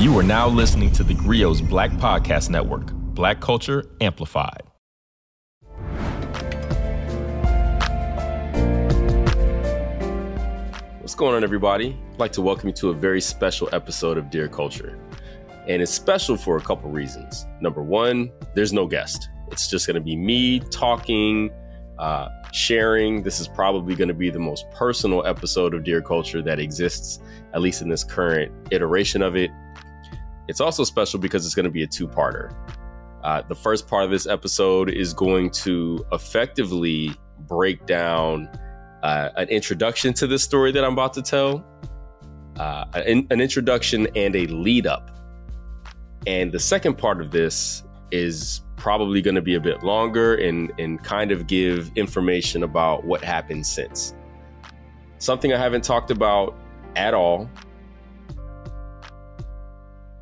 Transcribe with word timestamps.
You 0.00 0.18
are 0.18 0.22
now 0.22 0.48
listening 0.48 0.90
to 0.92 1.04
the 1.04 1.12
Grio's 1.12 1.60
Black 1.60 1.90
Podcast 1.90 2.48
Network, 2.48 2.90
Black 2.90 3.38
Culture 3.38 3.84
Amplified. 4.00 4.62
What's 11.00 11.14
going 11.14 11.34
on, 11.34 11.44
everybody? 11.44 11.98
I'd 12.14 12.18
like 12.18 12.32
to 12.32 12.40
welcome 12.40 12.70
you 12.70 12.74
to 12.76 12.88
a 12.88 12.94
very 12.94 13.20
special 13.20 13.68
episode 13.74 14.16
of 14.16 14.30
Dear 14.30 14.48
Culture. 14.48 14.98
And 15.68 15.82
it's 15.82 15.92
special 15.92 16.38
for 16.38 16.56
a 16.56 16.62
couple 16.62 16.90
reasons. 16.90 17.44
Number 17.60 17.82
one, 17.82 18.32
there's 18.54 18.72
no 18.72 18.86
guest. 18.86 19.28
It's 19.50 19.68
just 19.68 19.86
going 19.86 19.96
to 19.96 20.00
be 20.00 20.16
me 20.16 20.60
talking, 20.60 21.50
uh, 21.98 22.30
sharing. 22.54 23.22
This 23.22 23.38
is 23.38 23.48
probably 23.48 23.94
going 23.94 24.08
to 24.08 24.14
be 24.14 24.30
the 24.30 24.38
most 24.38 24.64
personal 24.70 25.26
episode 25.26 25.74
of 25.74 25.84
Dear 25.84 26.00
Culture 26.00 26.40
that 26.40 26.58
exists, 26.58 27.18
at 27.52 27.60
least 27.60 27.82
in 27.82 27.90
this 27.90 28.02
current 28.02 28.50
iteration 28.70 29.20
of 29.20 29.36
it. 29.36 29.50
It's 30.50 30.60
also 30.60 30.82
special 30.82 31.20
because 31.20 31.46
it's 31.46 31.54
going 31.54 31.64
to 31.64 31.70
be 31.70 31.84
a 31.84 31.86
two 31.86 32.08
parter. 32.08 32.52
Uh, 33.22 33.42
the 33.42 33.54
first 33.54 33.86
part 33.86 34.04
of 34.04 34.10
this 34.10 34.26
episode 34.26 34.90
is 34.90 35.14
going 35.14 35.50
to 35.50 36.04
effectively 36.12 37.14
break 37.46 37.86
down 37.86 38.48
uh, 39.04 39.30
an 39.36 39.48
introduction 39.48 40.12
to 40.14 40.26
this 40.26 40.42
story 40.42 40.72
that 40.72 40.84
I'm 40.84 40.94
about 40.94 41.14
to 41.14 41.22
tell, 41.22 41.64
uh, 42.58 42.84
an, 42.94 43.28
an 43.30 43.40
introduction 43.40 44.08
and 44.16 44.34
a 44.34 44.46
lead 44.46 44.88
up. 44.88 45.16
And 46.26 46.50
the 46.50 46.58
second 46.58 46.98
part 46.98 47.20
of 47.20 47.30
this 47.30 47.84
is 48.10 48.62
probably 48.76 49.22
going 49.22 49.36
to 49.36 49.42
be 49.42 49.54
a 49.54 49.60
bit 49.60 49.84
longer 49.84 50.34
and, 50.34 50.72
and 50.80 51.02
kind 51.04 51.30
of 51.30 51.46
give 51.46 51.92
information 51.94 52.64
about 52.64 53.04
what 53.04 53.22
happened 53.22 53.66
since. 53.66 54.14
Something 55.18 55.52
I 55.52 55.58
haven't 55.58 55.84
talked 55.84 56.10
about 56.10 56.58
at 56.96 57.14
all 57.14 57.48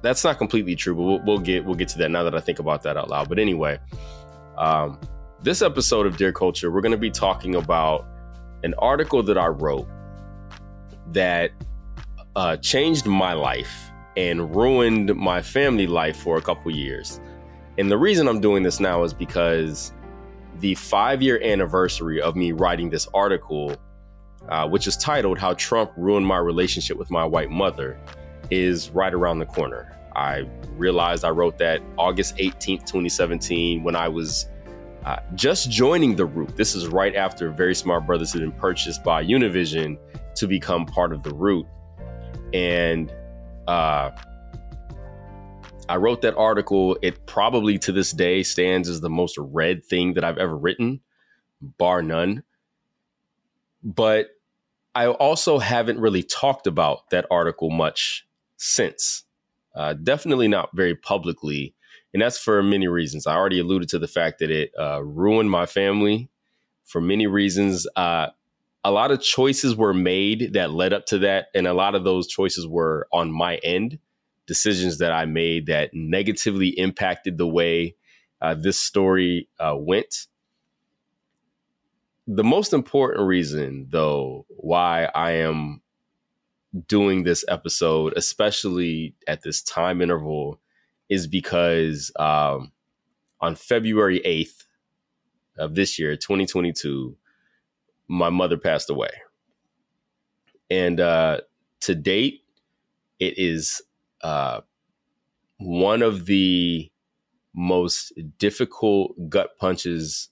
that's 0.02 0.24
not 0.24 0.38
completely 0.38 0.76
true, 0.76 0.94
but 0.94 1.02
we'll, 1.02 1.20
we'll, 1.24 1.38
get 1.38 1.64
we'll 1.64 1.74
get 1.74 1.88
to 1.88 1.98
that 1.98 2.10
now 2.10 2.22
that 2.22 2.34
I 2.34 2.40
think 2.40 2.58
about 2.58 2.82
that 2.82 2.96
out 2.96 3.08
loud. 3.10 3.28
But 3.28 3.38
anyway, 3.38 3.78
um, 4.56 4.98
this 5.42 5.62
episode 5.62 6.06
of 6.06 6.16
Dear 6.16 6.32
Culture, 6.32 6.70
we're 6.70 6.80
going 6.80 6.92
to 6.92 6.98
be 6.98 7.10
talking 7.10 7.54
about 7.54 8.06
an 8.64 8.74
article 8.78 9.22
that 9.22 9.38
I 9.38 9.46
wrote 9.46 9.88
that 11.12 11.52
uh, 12.36 12.56
changed 12.56 13.06
my 13.06 13.32
life 13.32 13.90
and 14.16 14.54
ruined 14.54 15.14
my 15.14 15.40
family 15.40 15.86
life 15.86 16.16
for 16.16 16.36
a 16.36 16.42
couple 16.42 16.70
years. 16.70 17.20
And 17.78 17.90
the 17.90 17.98
reason 17.98 18.26
I'm 18.26 18.40
doing 18.40 18.64
this 18.64 18.80
now 18.80 19.04
is 19.04 19.14
because 19.14 19.92
the 20.58 20.74
five 20.74 21.22
year 21.22 21.40
anniversary 21.42 22.20
of 22.20 22.34
me 22.34 22.50
writing 22.52 22.90
this 22.90 23.06
article, 23.14 23.76
uh, 24.48 24.68
which 24.68 24.88
is 24.88 24.96
titled 24.96 25.38
How 25.38 25.54
Trump 25.54 25.92
Ruined 25.96 26.26
My 26.26 26.38
Relationship 26.38 26.96
with 26.96 27.10
My 27.10 27.24
White 27.24 27.50
Mother, 27.50 27.98
is 28.50 28.90
right 28.90 29.12
around 29.12 29.38
the 29.38 29.46
corner. 29.46 29.94
I 30.14 30.48
realized 30.76 31.24
I 31.24 31.30
wrote 31.30 31.58
that 31.58 31.80
August 31.96 32.36
18th, 32.36 32.86
2017, 32.86 33.82
when 33.82 33.94
I 33.94 34.08
was 34.08 34.46
uh, 35.04 35.20
just 35.34 35.70
joining 35.70 36.16
the 36.16 36.26
Root. 36.26 36.56
This 36.56 36.74
is 36.74 36.88
right 36.88 37.14
after 37.14 37.50
Very 37.50 37.74
Smart 37.74 38.06
Brothas 38.06 38.32
had 38.32 38.42
been 38.42 38.52
purchased 38.52 39.02
by 39.04 39.24
Univision 39.24 39.96
to 40.34 40.46
become 40.46 40.86
part 40.86 41.12
of 41.12 41.22
the 41.22 41.32
Root. 41.34 41.66
And 42.52 43.12
uh, 43.66 44.10
I 45.88 45.96
wrote 45.96 46.20
that 46.22 46.36
article. 46.36 46.98
It 47.00 47.24
probably 47.26 47.78
to 47.78 47.92
this 47.92 48.12
day 48.12 48.42
stands 48.42 48.88
as 48.88 49.00
the 49.00 49.10
most 49.10 49.38
read 49.38 49.84
thing 49.84 50.14
that 50.14 50.24
I've 50.24 50.38
ever 50.38 50.56
written, 50.56 51.00
bar 51.62 52.02
none. 52.02 52.42
But 53.82 54.30
I 54.94 55.06
also 55.06 55.58
haven't 55.58 56.00
really 56.00 56.22
talked 56.22 56.66
about 56.66 57.08
that 57.10 57.24
article 57.30 57.70
much 57.70 58.27
since. 58.58 59.24
Uh, 59.74 59.94
definitely 59.94 60.48
not 60.48 60.68
very 60.74 60.94
publicly. 60.94 61.74
And 62.12 62.20
that's 62.22 62.38
for 62.38 62.62
many 62.62 62.88
reasons. 62.88 63.26
I 63.26 63.34
already 63.34 63.60
alluded 63.60 63.88
to 63.90 63.98
the 63.98 64.08
fact 64.08 64.40
that 64.40 64.50
it 64.50 64.72
uh, 64.78 65.02
ruined 65.02 65.50
my 65.50 65.66
family 65.66 66.28
for 66.84 67.00
many 67.00 67.26
reasons. 67.26 67.86
Uh, 67.96 68.28
a 68.84 68.90
lot 68.90 69.10
of 69.10 69.20
choices 69.20 69.76
were 69.76 69.94
made 69.94 70.54
that 70.54 70.72
led 70.72 70.92
up 70.92 71.06
to 71.06 71.18
that. 71.18 71.48
And 71.54 71.66
a 71.66 71.74
lot 71.74 71.94
of 71.94 72.04
those 72.04 72.26
choices 72.26 72.66
were 72.66 73.06
on 73.12 73.30
my 73.30 73.56
end, 73.56 73.98
decisions 74.46 74.98
that 74.98 75.12
I 75.12 75.26
made 75.26 75.66
that 75.66 75.90
negatively 75.92 76.68
impacted 76.68 77.38
the 77.38 77.46
way 77.46 77.94
uh, 78.40 78.54
this 78.54 78.78
story 78.78 79.48
uh, 79.60 79.76
went. 79.76 80.26
The 82.26 82.44
most 82.44 82.72
important 82.72 83.26
reason, 83.26 83.86
though, 83.90 84.46
why 84.48 85.08
I 85.14 85.32
am 85.32 85.82
doing 86.86 87.24
this 87.24 87.44
episode, 87.48 88.12
especially 88.16 89.14
at 89.26 89.42
this 89.42 89.62
time 89.62 90.02
interval, 90.02 90.60
is 91.08 91.26
because 91.26 92.12
um, 92.18 92.72
on 93.40 93.54
February 93.54 94.20
8th 94.20 94.64
of 95.58 95.74
this 95.74 95.98
year, 95.98 96.16
2022, 96.16 97.16
my 98.08 98.30
mother 98.30 98.56
passed 98.56 98.90
away. 98.90 99.10
And 100.70 101.00
uh, 101.00 101.40
to 101.80 101.94
date, 101.94 102.42
it 103.18 103.38
is 103.38 103.80
uh, 104.22 104.60
one 105.58 106.02
of 106.02 106.26
the 106.26 106.90
most 107.54 108.12
difficult 108.38 109.14
gut 109.28 109.56
punches 109.58 110.28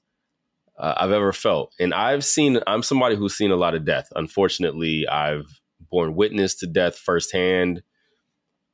uh, 0.78 0.94
I've 0.96 1.12
ever 1.12 1.32
felt. 1.32 1.72
And 1.80 1.94
I've 1.94 2.24
seen, 2.24 2.60
I'm 2.66 2.82
somebody 2.82 3.16
who's 3.16 3.34
seen 3.34 3.50
a 3.50 3.56
lot 3.56 3.74
of 3.74 3.84
death. 3.84 4.12
Unfortunately, 4.14 5.08
I've 5.08 5.60
borne 5.90 6.14
witness 6.14 6.54
to 6.56 6.66
death 6.66 6.96
firsthand. 6.96 7.82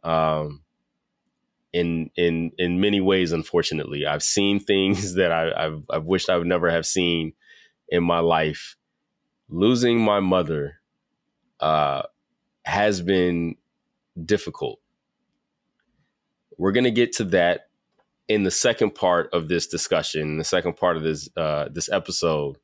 Um, 0.02 0.62
in 1.72 2.10
in 2.16 2.52
in 2.58 2.80
many 2.80 3.00
ways, 3.00 3.32
unfortunately, 3.32 4.06
I've 4.06 4.22
seen 4.22 4.60
things 4.64 5.14
that 5.14 5.32
I, 5.32 5.66
I've 5.66 5.84
I've 5.90 6.04
wished 6.04 6.30
I 6.30 6.36
would 6.36 6.46
never 6.46 6.70
have 6.70 6.86
seen 6.86 7.32
in 7.88 8.04
my 8.04 8.20
life. 8.20 8.76
Losing 9.48 10.00
my 10.00 10.20
mother 10.20 10.80
uh, 11.60 12.02
has 12.64 13.02
been 13.02 13.56
difficult. 14.22 14.80
We're 16.56 16.72
gonna 16.72 16.90
get 16.90 17.12
to 17.14 17.24
that 17.24 17.68
in 18.28 18.44
the 18.44 18.50
second 18.50 18.94
part 18.94 19.28
of 19.32 19.48
this 19.48 19.66
discussion, 19.66 20.38
the 20.38 20.44
second 20.44 20.76
part 20.76 20.96
of 20.96 21.02
this 21.02 21.28
uh, 21.36 21.68
this 21.70 21.90
episode. 21.90 22.56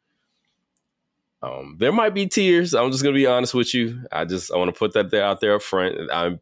Um, 1.42 1.76
there 1.78 1.92
might 1.92 2.14
be 2.14 2.26
tears. 2.26 2.74
I'm 2.74 2.90
just 2.90 3.02
gonna 3.02 3.14
be 3.14 3.26
honest 3.26 3.54
with 3.54 3.72
you. 3.74 4.02
I 4.10 4.24
just 4.24 4.52
I 4.52 4.56
want 4.56 4.74
to 4.74 4.78
put 4.78 4.94
that 4.94 5.10
there 5.10 5.24
out 5.24 5.40
there 5.40 5.54
up 5.54 5.62
front. 5.62 5.96
I'm 6.12 6.40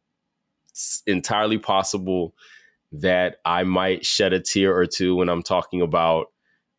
entirely 1.06 1.58
possible 1.58 2.34
that 2.92 3.36
I 3.44 3.64
might 3.64 4.06
shed 4.06 4.32
a 4.32 4.40
tear 4.40 4.76
or 4.76 4.86
two 4.86 5.16
when 5.16 5.28
I'm 5.28 5.42
talking 5.42 5.82
about 5.82 6.26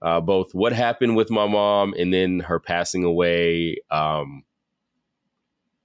uh, 0.02 0.22
both 0.22 0.54
what 0.54 0.74
happened 0.74 1.16
with 1.16 1.30
my 1.30 1.48
mom 1.48 1.94
and 1.98 2.14
then 2.14 2.40
her 2.40 2.60
passing 2.60 3.04
away. 3.04 3.78
Um, 3.92 4.44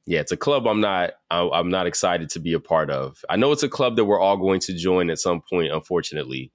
yeah, 0.06 0.20
it's 0.20 0.32
a 0.32 0.36
club 0.36 0.66
I'm 0.66 0.80
not 0.80 1.12
I, 1.30 1.48
I'm 1.48 1.70
not 1.70 1.86
excited 1.86 2.30
to 2.30 2.40
be 2.40 2.54
a 2.54 2.60
part 2.60 2.90
of. 2.90 3.24
I 3.28 3.36
know 3.36 3.52
it's 3.52 3.62
a 3.62 3.68
club 3.68 3.96
that 3.96 4.04
we're 4.04 4.20
all 4.20 4.36
going 4.36 4.60
to 4.60 4.74
join 4.74 5.10
at 5.10 5.18
some 5.18 5.42
point, 5.42 5.72
unfortunately, 5.72 6.50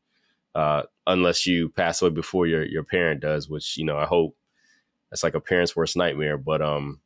uh, 0.55 0.83
unless 1.05 1.45
you 1.45 1.69
pass 1.69 2.01
away 2.01 2.11
before 2.11 2.47
your 2.47 2.65
your 2.65 2.83
parent 2.83 3.21
does, 3.21 3.47
which 3.49 3.77
you 3.77 3.85
know 3.85 3.97
I 3.97 4.05
hope 4.05 4.35
that's 5.09 5.23
like 5.23 5.35
a 5.35 5.39
parent's 5.41 5.75
worst 5.75 5.95
nightmare. 5.95 6.37
But 6.37 6.61
um, 6.61 6.99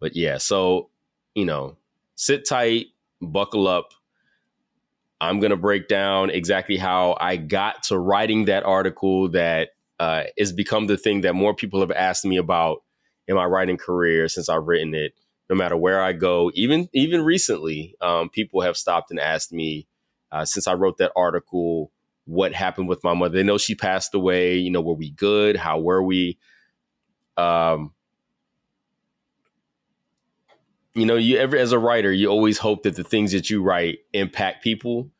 but 0.00 0.16
yeah, 0.16 0.38
so 0.38 0.90
you 1.34 1.44
know, 1.44 1.76
sit 2.14 2.46
tight, 2.46 2.86
buckle 3.20 3.68
up. 3.68 3.90
I'm 5.20 5.40
gonna 5.40 5.56
break 5.56 5.88
down 5.88 6.30
exactly 6.30 6.76
how 6.76 7.16
I 7.20 7.36
got 7.36 7.84
to 7.84 7.98
writing 7.98 8.46
that 8.46 8.64
article 8.64 9.30
that 9.30 9.70
uh, 9.98 10.24
has 10.38 10.52
become 10.52 10.86
the 10.86 10.98
thing 10.98 11.22
that 11.22 11.34
more 11.34 11.54
people 11.54 11.80
have 11.80 11.90
asked 11.90 12.24
me 12.24 12.36
about 12.36 12.82
in 13.26 13.34
my 13.34 13.44
writing 13.44 13.76
career 13.76 14.28
since 14.28 14.48
I've 14.48 14.66
written 14.66 14.94
it. 14.94 15.12
No 15.48 15.56
matter 15.56 15.76
where 15.76 16.02
I 16.02 16.12
go, 16.12 16.50
even 16.54 16.88
even 16.92 17.22
recently, 17.22 17.94
um, 18.00 18.28
people 18.28 18.62
have 18.62 18.76
stopped 18.76 19.10
and 19.10 19.20
asked 19.20 19.52
me 19.52 19.86
uh, 20.32 20.44
since 20.44 20.66
I 20.66 20.74
wrote 20.74 20.98
that 20.98 21.12
article 21.16 21.92
what 22.26 22.52
happened 22.52 22.88
with 22.88 23.02
my 23.02 23.14
mother. 23.14 23.36
They 23.36 23.42
know 23.42 23.58
she 23.58 23.74
passed 23.74 24.14
away. 24.14 24.56
You 24.56 24.70
know, 24.70 24.80
were 24.80 24.94
we 24.94 25.10
good? 25.10 25.56
How 25.56 25.78
were 25.78 26.02
we? 26.02 26.38
Um, 27.36 27.92
you 30.94 31.06
know, 31.06 31.16
you 31.16 31.38
ever 31.38 31.56
as 31.56 31.72
a 31.72 31.78
writer, 31.78 32.12
you 32.12 32.28
always 32.28 32.58
hope 32.58 32.82
that 32.82 32.96
the 32.96 33.04
things 33.04 33.32
that 33.32 33.50
you 33.50 33.62
write 33.62 33.98
impact 34.12 34.62
people. 34.62 35.10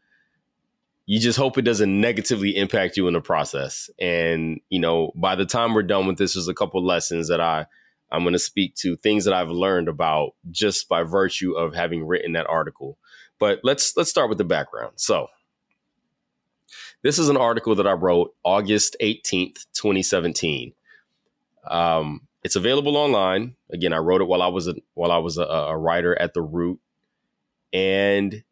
You 1.09 1.21
just 1.21 1.39
hope 1.39 1.57
it 1.57 1.63
doesn't 1.63 2.01
negatively 2.01 2.57
impact 2.57 2.97
you 2.97 3.07
in 3.07 3.15
the 3.15 3.21
process. 3.21 3.89
And 3.99 4.61
you 4.71 4.81
know, 4.81 5.13
by 5.15 5.37
the 5.37 5.47
time 5.47 5.73
we're 5.73 5.85
done 5.85 6.07
with 6.07 6.19
this, 6.19 6.35
there's 6.35 6.49
a 6.49 6.55
couple 6.55 6.85
lessons 6.85 7.29
that 7.29 7.41
I 7.41 7.67
I'm 8.11 8.23
going 8.23 8.33
to 8.33 8.39
speak 8.39 8.75
to 8.77 8.97
things 8.97 9.25
that 9.25 9.35
I've 9.35 9.51
learned 9.51 9.89
about 9.89 10.35
just 10.51 10.89
by 10.89 11.03
virtue 11.03 11.53
of 11.53 11.75
having 11.75 12.07
written 12.07 12.33
that 12.33 12.47
article. 12.47 12.99
But 13.39 13.61
let's 13.63 13.97
let's 13.97 14.11
start 14.11 14.29
with 14.29 14.39
the 14.39 14.45
background. 14.45 14.93
So, 14.97 15.29
this 17.03 17.19
is 17.19 17.29
an 17.29 17.37
article 17.37 17.75
that 17.77 17.87
I 17.87 17.93
wrote 17.93 18.35
August 18.45 18.97
18th, 19.01 19.67
2017. 19.75 20.73
Um, 21.69 22.23
it's 22.43 22.57
available 22.57 22.97
online. 22.97 23.57
Again, 23.73 23.93
I 23.93 23.99
wrote 23.99 24.21
it 24.21 24.29
while 24.29 24.43
I 24.43 24.49
was 24.49 24.69
a, 24.69 24.75
while 24.95 25.11
I 25.11 25.19
was 25.19 25.37
a, 25.37 25.45
a 25.45 25.77
writer 25.77 26.17
at 26.21 26.35
the 26.35 26.43
Root, 26.43 26.81
and 27.73 28.43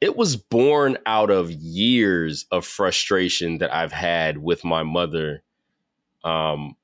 it 0.00 0.16
was 0.16 0.36
born 0.36 0.98
out 1.06 1.30
of 1.30 1.50
years 1.50 2.44
of 2.50 2.66
frustration 2.66 3.58
that 3.58 3.74
I've 3.74 3.92
had 3.92 4.36
with 4.38 4.62
my 4.62 4.82
mother 4.82 5.42
um, 6.24 6.76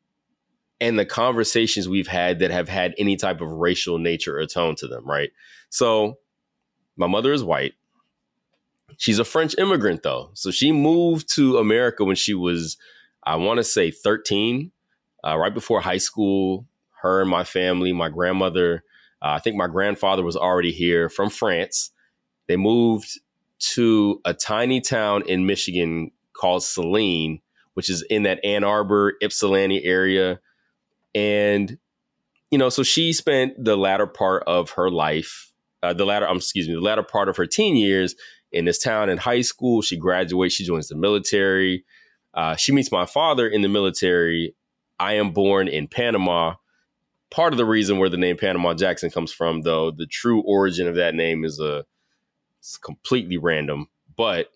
and 0.81 0.99
the 0.99 1.05
conversations 1.05 1.89
we've 1.89 2.09
had 2.09 2.39
that 2.39 2.51
have 2.51 2.69
had 2.69 2.95
any 2.97 3.17
type 3.17 3.41
of 3.43 3.51
racial 3.51 3.99
nature 3.99 4.39
or 4.39 4.47
tone 4.47 4.75
to 4.77 4.87
them, 4.87 5.07
right? 5.07 5.31
So, 5.69 6.19
my 6.97 7.07
mother 7.07 7.33
is 7.33 7.45
white. 7.45 7.75
She's 8.99 9.19
a 9.19 9.25
French 9.25 9.55
immigrant, 9.59 10.03
though. 10.03 10.31
So, 10.35 10.51
she 10.51 10.73
moved 10.73 11.33
to 11.35 11.59
America 11.59 12.05
when 12.05 12.17
she 12.17 12.35
was, 12.35 12.77
I 13.25 13.37
want 13.37 13.59
to 13.59 13.65
say, 13.65 13.91
13, 13.91 14.71
uh, 15.27 15.37
right 15.37 15.55
before 15.55 15.81
high 15.81 15.99
school. 15.99 16.67
Her 17.03 17.23
and 17.23 17.31
my 17.31 17.45
family, 17.45 17.93
my 17.93 18.11
grandmother, 18.11 18.85
uh, 19.23 19.29
I 19.29 19.39
think 19.39 19.57
my 19.57 19.67
grandfather 19.67 20.23
was 20.23 20.37
already 20.37 20.73
here 20.73 21.09
from 21.09 21.31
France. 21.31 21.91
They 22.47 22.57
moved 22.57 23.21
to 23.61 24.21
a 24.25 24.35
tiny 24.35 24.81
town 24.81 25.23
in 25.27 25.47
Michigan 25.47 26.11
called 26.33 26.63
Saline, 26.63 27.41
which 27.75 27.91
is 27.91 28.03
in 28.03 28.25
that 28.25 28.45
Ann 28.45 28.65
Arbor, 28.65 29.15
Ypsilanti 29.23 29.85
area. 29.85 30.41
And, 31.15 31.79
you 32.51 32.59
know, 32.59 32.71
so 32.71 32.83
she 32.83 33.13
spent 33.13 33.63
the 33.63 33.77
latter 33.77 34.07
part 34.07 34.45
of 34.47 34.71
her 34.71 34.91
life, 34.91 35.53
uh, 35.83 35.93
the 35.93 36.05
latter, 36.05 36.27
um, 36.27 36.39
excuse 36.39 36.69
me, 36.69 36.75
the 36.75 36.81
latter 36.81 37.03
part 37.03 37.29
of 37.29 37.37
her 37.37 37.47
teen 37.47 37.77
years 37.77 38.15
in 38.53 38.65
this 38.65 38.79
town 38.79 39.09
in 39.09 39.19
high 39.19 39.43
school. 39.43 39.83
She 39.83 39.97
graduates, 39.97 40.55
she 40.55 40.65
joins 40.65 40.89
the 40.89 40.97
military. 40.97 41.85
Uh, 42.35 42.57
she 42.57 42.73
meets 42.73 42.93
my 42.93 43.07
father 43.07 43.49
in 43.49 43.63
the 43.63 43.69
military. 43.69 44.55
I 44.99 45.15
am 45.15 45.33
born 45.33 45.69
in 45.69 45.89
Panama. 45.89 46.55
Part 47.31 47.53
of 47.53 47.57
the 47.57 47.65
reason 47.65 47.99
where 47.99 48.09
the 48.09 48.17
name 48.17 48.37
Panama 48.37 48.75
Jackson 48.75 49.11
comes 49.11 49.33
from, 49.33 49.63
though, 49.63 49.91
the 49.91 50.07
true 50.07 50.43
origin 50.43 50.89
of 50.89 50.97
that 50.97 51.15
name 51.15 51.45
is 51.45 51.61
a 51.61 51.85
it's 52.59 52.77
completely 52.77 53.39
random. 53.39 53.89
But 54.17 54.49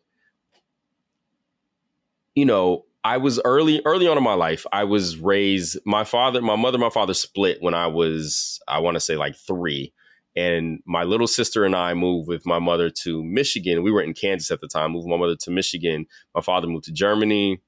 you 2.35 2.44
know, 2.44 2.85
I 3.02 3.19
was 3.19 3.40
early 3.44 3.81
early 3.85 4.06
on 4.06 4.17
in 4.17 4.25
my 4.25 4.35
life. 4.35 4.67
I 4.73 4.85
was 4.85 5.19
raised. 5.19 5.79
My 5.85 6.05
father, 6.05 6.40
my 6.43 6.56
mother, 6.56 6.79
my 6.79 6.90
father 6.90 7.14
split 7.14 7.58
when 7.61 7.75
I 7.75 7.87
was 7.87 8.61
I 8.69 8.81
want 8.81 8.94
to 8.97 9.00
say 9.00 9.17
like 9.17 9.37
three, 9.37 9.93
and 10.37 10.81
my 10.85 11.05
little 11.05 11.27
sister 11.27 11.65
and 11.65 11.77
I 11.77 11.95
moved 11.95 12.29
with 12.29 12.45
my 12.47 12.59
mother 12.59 12.91
to 13.03 13.23
Michigan. 13.23 13.83
We 13.83 13.93
were 13.93 14.03
in 14.03 14.15
Kansas 14.15 14.51
at 14.51 14.61
the 14.61 14.69
time. 14.69 14.93
Moved 14.93 15.09
my 15.09 15.17
mother 15.17 15.37
to 15.37 15.51
Michigan. 15.51 16.07
My 16.35 16.41
father 16.41 16.67
moved 16.67 16.87
to 16.87 16.93
Germany. 16.93 17.61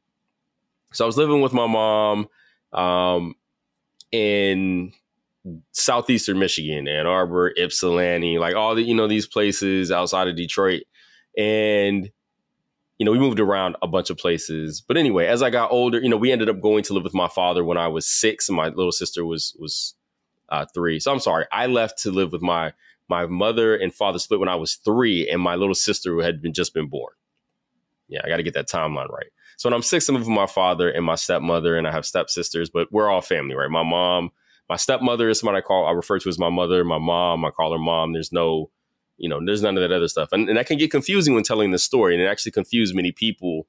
So 0.93 1.05
I 1.05 1.07
was 1.07 1.17
living 1.17 1.41
with 1.41 1.53
my 1.53 1.67
mom 1.67 2.29
um, 2.73 3.35
in 4.11 4.93
southeastern 5.73 6.39
Michigan, 6.39 6.89
Ann 6.89 7.07
Arbor, 7.07 7.53
Ypsilanti, 7.57 8.39
like 8.39 8.57
all 8.57 8.75
the 8.75 8.83
you 8.83 8.95
know 8.95 9.07
these 9.07 9.27
places 9.27 9.93
outside 9.93 10.29
of 10.29 10.37
Detroit, 10.37 10.83
and 11.37 12.11
you 12.99 13.05
know, 13.05 13.13
we 13.13 13.19
moved 13.19 13.41
around 13.41 13.77
a 13.83 13.87
bunch 13.87 14.11
of 14.11 14.17
places. 14.17 14.81
But 14.81 14.97
anyway, 14.97 15.27
as 15.27 15.43
I 15.43 15.51
got 15.51 15.71
older, 15.71 16.01
you 16.01 16.09
know, 16.09 16.17
we 16.17 16.33
ended 16.33 16.49
up 16.49 16.61
going 16.61 16.83
to 16.85 16.95
live 16.95 17.05
with 17.05 17.15
my 17.15 17.29
father 17.29 17.63
when 17.63 17.77
I 17.77 17.89
was 17.89 18.09
six, 18.09 18.49
and 18.49 18.57
my 18.57 18.69
little 18.69 18.93
sister 18.93 19.25
was 19.25 19.55
was 19.59 19.95
uh, 20.48 20.66
three. 20.75 21.00
So 21.00 21.12
I'm 21.12 21.20
sorry, 21.20 21.46
I 21.52 21.66
left 21.66 21.98
to 22.02 22.10
live 22.10 22.32
with 22.32 22.43
my 22.43 22.72
my 23.08 23.26
mother 23.26 23.76
and 23.76 23.94
father 23.94 24.19
split 24.19 24.40
when 24.40 24.48
I 24.48 24.56
was 24.56 24.75
three, 24.76 25.28
and 25.28 25.40
my 25.40 25.54
little 25.54 25.75
sister 25.75 26.10
who 26.10 26.20
had 26.20 26.43
been 26.43 26.52
just 26.52 26.75
been 26.75 26.88
born. 26.88 27.12
Yeah, 28.08 28.20
I 28.25 28.28
got 28.28 28.37
to 28.38 28.43
get 28.43 28.54
that 28.54 28.69
timeline 28.69 29.08
right. 29.10 29.26
So 29.56 29.69
when 29.69 29.75
I'm 29.75 29.82
six, 29.82 30.08
I'm 30.08 30.16
with 30.16 30.28
my 30.28 30.46
father 30.46 30.90
and 30.90 31.04
my 31.04 31.14
stepmother, 31.14 31.76
and 31.76 31.87
I 31.87 31.93
have 31.93 32.04
stepsisters, 32.04 32.69
but 32.69 32.93
we're 32.93 33.08
all 33.08 33.20
family, 33.20 33.54
right? 33.54 33.70
My 33.70 33.82
mom, 33.82 34.31
my 34.69 34.76
stepmother 34.76 35.28
is 35.28 35.40
someone 35.40 35.56
I 35.56 35.60
call, 35.60 35.87
I 35.87 35.93
refer 35.93 36.19
to 36.19 36.28
as 36.28 36.38
my 36.38 36.50
mother. 36.50 36.84
My 36.84 36.98
mom, 36.98 37.44
I 37.44 37.50
call 37.50 37.72
her 37.72 37.78
mom. 37.78 38.12
There's 38.12 38.32
no 38.32 38.70
you 39.19 39.28
know, 39.28 39.40
there's 39.44 39.62
none 39.62 39.76
of 39.76 39.88
that 39.88 39.94
other 39.94 40.08
stuff. 40.08 40.28
And, 40.32 40.48
and 40.48 40.58
that 40.58 40.66
can 40.66 40.78
get 40.78 40.90
confusing 40.90 41.34
when 41.34 41.43
telling 41.43 41.70
the 41.70 41.78
story. 41.78 42.14
And 42.14 42.22
it 42.22 42.26
actually 42.26 42.52
confused 42.52 42.94
many 42.94 43.12
people 43.12 43.66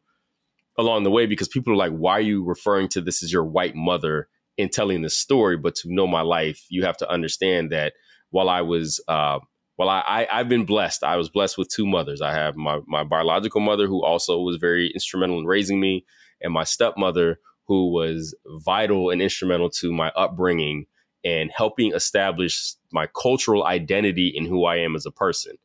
along 0.77 1.03
the 1.03 1.11
way 1.11 1.25
because 1.25 1.47
people 1.47 1.73
are 1.73 1.77
like, 1.77 1.91
why 1.91 2.13
are 2.13 2.21
you 2.21 2.43
referring 2.43 2.87
to 2.89 3.01
this 3.01 3.23
as 3.23 3.31
your 3.31 3.45
white 3.45 3.75
mother 3.75 4.27
in 4.57 4.69
telling 4.69 5.01
this 5.01 5.17
story? 5.17 5.57
But 5.57 5.75
to 5.75 5.93
know 5.93 6.07
my 6.07 6.21
life, 6.21 6.65
you 6.69 6.83
have 6.83 6.97
to 6.97 7.09
understand 7.09 7.71
that 7.71 7.93
while 8.29 8.49
I 8.49 8.61
was, 8.61 9.01
uh, 9.07 9.39
well, 9.77 9.89
I, 9.89 10.27
I, 10.29 10.37
have 10.37 10.49
been 10.49 10.65
blessed. 10.65 11.03
I 11.03 11.15
was 11.15 11.29
blessed 11.29 11.57
with 11.57 11.69
two 11.69 11.85
mothers. 11.85 12.21
I 12.21 12.33
have 12.33 12.55
my, 12.55 12.79
my 12.87 13.03
biological 13.03 13.61
mother, 13.61 13.87
who 13.87 14.03
also 14.03 14.39
was 14.39 14.57
very 14.57 14.91
instrumental 14.93 15.39
in 15.39 15.45
raising 15.45 15.79
me, 15.79 16.05
and 16.41 16.51
my 16.51 16.63
stepmother, 16.63 17.39
who 17.67 17.91
was 17.91 18.35
vital 18.65 19.09
and 19.09 19.21
instrumental 19.21 19.69
to 19.69 19.91
my 19.91 20.09
upbringing 20.15 20.85
and 21.23 21.51
helping 21.55 21.93
establish 21.93 22.75
my 22.91 23.07
cultural 23.07 23.65
identity 23.65 24.31
in 24.33 24.45
who 24.45 24.65
I 24.65 24.77
am 24.77 24.95
as 24.95 25.05
a 25.05 25.11
person, 25.11 25.57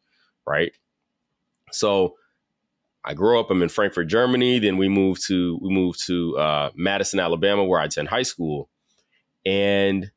right? 0.47 0.73
So 1.71 2.17
I 3.05 3.15
grew 3.15 3.41
up. 3.41 3.51
I'm 3.51 3.63
in 3.63 3.69
Frankfurt, 3.69 4.09
Germany. 4.09 4.59
Then 4.59 4.77
we 4.77 4.89
moved 4.89 5.27
to 5.29 5.59
we 5.61 5.71
moved 5.71 6.05
to 6.07 6.37
uh, 6.39 6.71
Madison, 6.75 7.21
Alabama, 7.21 7.65
where 7.65 7.81
I 7.81 7.85
attend 7.85 8.09
high 8.09 8.23
school. 8.23 8.69
And 9.45 10.11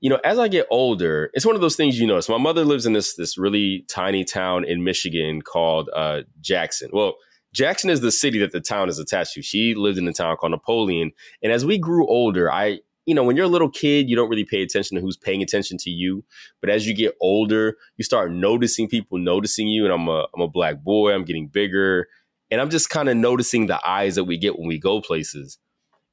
you 0.00 0.10
know, 0.10 0.20
as 0.22 0.38
I 0.38 0.48
get 0.48 0.66
older, 0.70 1.30
it's 1.32 1.46
one 1.46 1.54
of 1.54 1.62
those 1.62 1.76
things 1.76 1.98
you 1.98 2.06
notice. 2.06 2.28
My 2.28 2.36
mother 2.36 2.64
lives 2.64 2.84
in 2.84 2.92
this 2.92 3.14
this 3.14 3.38
really 3.38 3.86
tiny 3.88 4.24
town 4.24 4.64
in 4.64 4.84
Michigan 4.84 5.40
called 5.40 5.88
uh, 5.94 6.22
Jackson. 6.40 6.90
Well, 6.92 7.14
Jackson 7.54 7.88
is 7.88 8.00
the 8.00 8.12
city 8.12 8.38
that 8.40 8.52
the 8.52 8.60
town 8.60 8.88
is 8.88 8.98
attached 8.98 9.34
to. 9.34 9.42
She 9.42 9.74
lived 9.74 9.96
in 9.96 10.06
a 10.08 10.12
town 10.12 10.36
called 10.36 10.50
Napoleon. 10.50 11.12
And 11.42 11.52
as 11.52 11.64
we 11.64 11.78
grew 11.78 12.06
older, 12.06 12.52
I 12.52 12.80
you 13.06 13.14
know, 13.14 13.22
when 13.22 13.36
you're 13.36 13.44
a 13.44 13.48
little 13.48 13.70
kid, 13.70 14.08
you 14.08 14.16
don't 14.16 14.30
really 14.30 14.44
pay 14.44 14.62
attention 14.62 14.96
to 14.96 15.00
who's 15.00 15.16
paying 15.16 15.42
attention 15.42 15.76
to 15.78 15.90
you. 15.90 16.24
But 16.60 16.70
as 16.70 16.86
you 16.86 16.94
get 16.94 17.14
older, 17.20 17.76
you 17.96 18.04
start 18.04 18.32
noticing 18.32 18.88
people 18.88 19.18
noticing 19.18 19.68
you. 19.68 19.84
And 19.84 19.92
I'm 19.92 20.08
a 20.08 20.26
I'm 20.34 20.40
a 20.40 20.48
black 20.48 20.82
boy. 20.82 21.12
I'm 21.12 21.24
getting 21.24 21.48
bigger, 21.48 22.08
and 22.50 22.60
I'm 22.60 22.70
just 22.70 22.90
kind 22.90 23.08
of 23.08 23.16
noticing 23.16 23.66
the 23.66 23.80
eyes 23.86 24.16
that 24.16 24.24
we 24.24 24.36
get 24.36 24.58
when 24.58 24.68
we 24.68 24.78
go 24.78 25.00
places. 25.00 25.58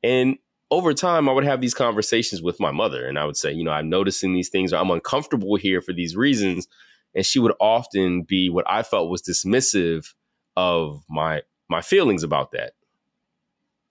And 0.03 0.37
over 0.71 0.93
time, 0.93 1.27
I 1.27 1.33
would 1.33 1.43
have 1.43 1.59
these 1.59 1.73
conversations 1.73 2.41
with 2.41 2.59
my 2.59 2.71
mother, 2.71 3.05
and 3.05 3.19
I 3.19 3.25
would 3.25 3.35
say, 3.35 3.51
you 3.51 3.63
know, 3.63 3.71
I'm 3.71 3.89
noticing 3.89 4.33
these 4.33 4.47
things, 4.47 4.71
or 4.71 4.77
I'm 4.77 4.89
uncomfortable 4.89 5.57
here 5.57 5.81
for 5.81 5.91
these 5.91 6.15
reasons. 6.15 6.67
And 7.13 7.25
she 7.25 7.39
would 7.39 7.53
often 7.59 8.23
be 8.23 8.49
what 8.49 8.63
I 8.69 8.83
felt 8.83 9.09
was 9.09 9.21
dismissive 9.21 10.13
of 10.55 11.03
my 11.09 11.41
my 11.69 11.81
feelings 11.81 12.23
about 12.23 12.51
that. 12.53 12.71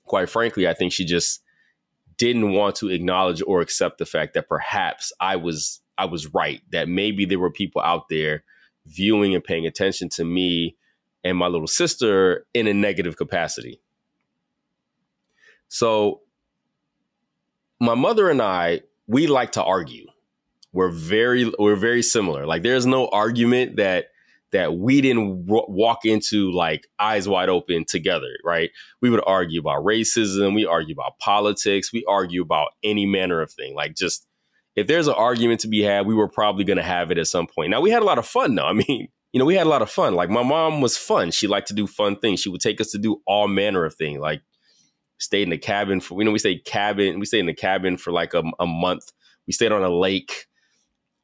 Quite 0.04 0.30
frankly, 0.30 0.66
I 0.66 0.74
think 0.74 0.92
she 0.92 1.04
just 1.04 1.42
didn't 2.16 2.52
want 2.52 2.76
to 2.76 2.88
acknowledge 2.88 3.42
or 3.46 3.60
accept 3.60 3.98
the 3.98 4.06
fact 4.06 4.34
that 4.34 4.48
perhaps 4.48 5.12
I 5.20 5.36
was 5.36 5.80
I 5.98 6.06
was 6.06 6.32
right 6.32 6.62
that 6.72 6.88
maybe 6.88 7.26
there 7.26 7.38
were 7.38 7.50
people 7.50 7.82
out 7.82 8.08
there 8.08 8.42
viewing 8.86 9.34
and 9.34 9.44
paying 9.44 9.66
attention 9.66 10.08
to 10.08 10.24
me 10.24 10.76
and 11.24 11.36
my 11.36 11.46
little 11.46 11.66
sister 11.66 12.46
in 12.54 12.66
a 12.66 12.72
negative 12.72 13.18
capacity. 13.18 13.82
So 15.68 16.22
my 17.80 17.94
mother 17.94 18.28
and 18.28 18.40
I 18.40 18.82
we 19.06 19.26
like 19.26 19.52
to 19.52 19.62
argue. 19.62 20.06
We're 20.72 20.90
very 20.90 21.52
we're 21.58 21.76
very 21.76 22.02
similar. 22.02 22.46
Like 22.46 22.62
there's 22.62 22.86
no 22.86 23.08
argument 23.08 23.76
that 23.76 24.06
that 24.52 24.74
we 24.76 25.00
didn't 25.00 25.46
w- 25.46 25.66
walk 25.68 26.04
into 26.04 26.50
like 26.52 26.86
eyes 26.98 27.28
wide 27.28 27.48
open 27.48 27.84
together, 27.84 28.36
right? 28.44 28.70
We 29.00 29.10
would 29.10 29.22
argue 29.26 29.60
about 29.60 29.84
racism, 29.84 30.54
we 30.54 30.66
argue 30.66 30.92
about 30.92 31.18
politics, 31.18 31.92
we 31.92 32.04
argue 32.08 32.42
about 32.42 32.68
any 32.82 33.06
manner 33.06 33.40
of 33.40 33.52
thing. 33.52 33.74
Like 33.74 33.94
just 33.96 34.26
if 34.76 34.86
there's 34.86 35.08
an 35.08 35.14
argument 35.14 35.60
to 35.60 35.68
be 35.68 35.82
had, 35.82 36.06
we 36.06 36.14
were 36.14 36.28
probably 36.28 36.64
going 36.64 36.76
to 36.76 36.82
have 36.82 37.10
it 37.10 37.18
at 37.18 37.26
some 37.26 37.46
point. 37.46 37.70
Now 37.70 37.80
we 37.80 37.90
had 37.90 38.02
a 38.02 38.06
lot 38.06 38.18
of 38.18 38.26
fun 38.26 38.54
though. 38.54 38.66
I 38.66 38.72
mean, 38.72 39.08
you 39.32 39.38
know, 39.38 39.44
we 39.44 39.54
had 39.54 39.66
a 39.66 39.70
lot 39.70 39.82
of 39.82 39.90
fun. 39.90 40.14
Like 40.14 40.30
my 40.30 40.42
mom 40.42 40.80
was 40.80 40.96
fun. 40.96 41.30
She 41.30 41.46
liked 41.46 41.68
to 41.68 41.74
do 41.74 41.86
fun 41.86 42.16
things. 42.16 42.40
She 42.40 42.48
would 42.48 42.60
take 42.60 42.80
us 42.80 42.90
to 42.92 42.98
do 42.98 43.22
all 43.26 43.48
manner 43.48 43.84
of 43.84 43.94
things. 43.94 44.20
Like 44.20 44.42
stayed 45.20 45.44
in 45.44 45.50
the 45.50 45.58
cabin 45.58 46.00
for, 46.00 46.18
you 46.18 46.24
know, 46.24 46.32
we 46.32 46.38
stayed 46.38 46.64
cabin, 46.64 47.20
we 47.20 47.26
stayed 47.26 47.40
in 47.40 47.46
the 47.46 47.54
cabin 47.54 47.96
for 47.96 48.10
like 48.10 48.34
a, 48.34 48.42
a 48.58 48.66
month. 48.66 49.12
We 49.46 49.52
stayed 49.52 49.70
on 49.70 49.84
a 49.84 49.90
lake. 49.90 50.46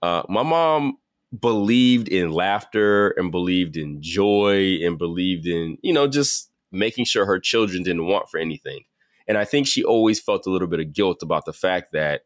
Uh, 0.02 0.22
my 0.28 0.42
mom 0.42 0.98
believed 1.38 2.08
in 2.08 2.30
laughter 2.30 3.08
and 3.16 3.30
believed 3.30 3.76
in 3.76 4.00
joy 4.00 4.78
and 4.82 4.98
believed 4.98 5.46
in, 5.46 5.78
you 5.82 5.92
know, 5.92 6.06
just 6.06 6.50
making 6.70 7.06
sure 7.06 7.26
her 7.26 7.40
children 7.40 7.82
didn't 7.82 8.06
want 8.06 8.28
for 8.28 8.38
anything. 8.38 8.84
And 9.26 9.36
I 9.36 9.44
think 9.44 9.66
she 9.66 9.82
always 9.82 10.20
felt 10.20 10.46
a 10.46 10.50
little 10.50 10.68
bit 10.68 10.80
of 10.80 10.92
guilt 10.92 11.22
about 11.22 11.46
the 11.46 11.52
fact 11.52 11.92
that 11.92 12.22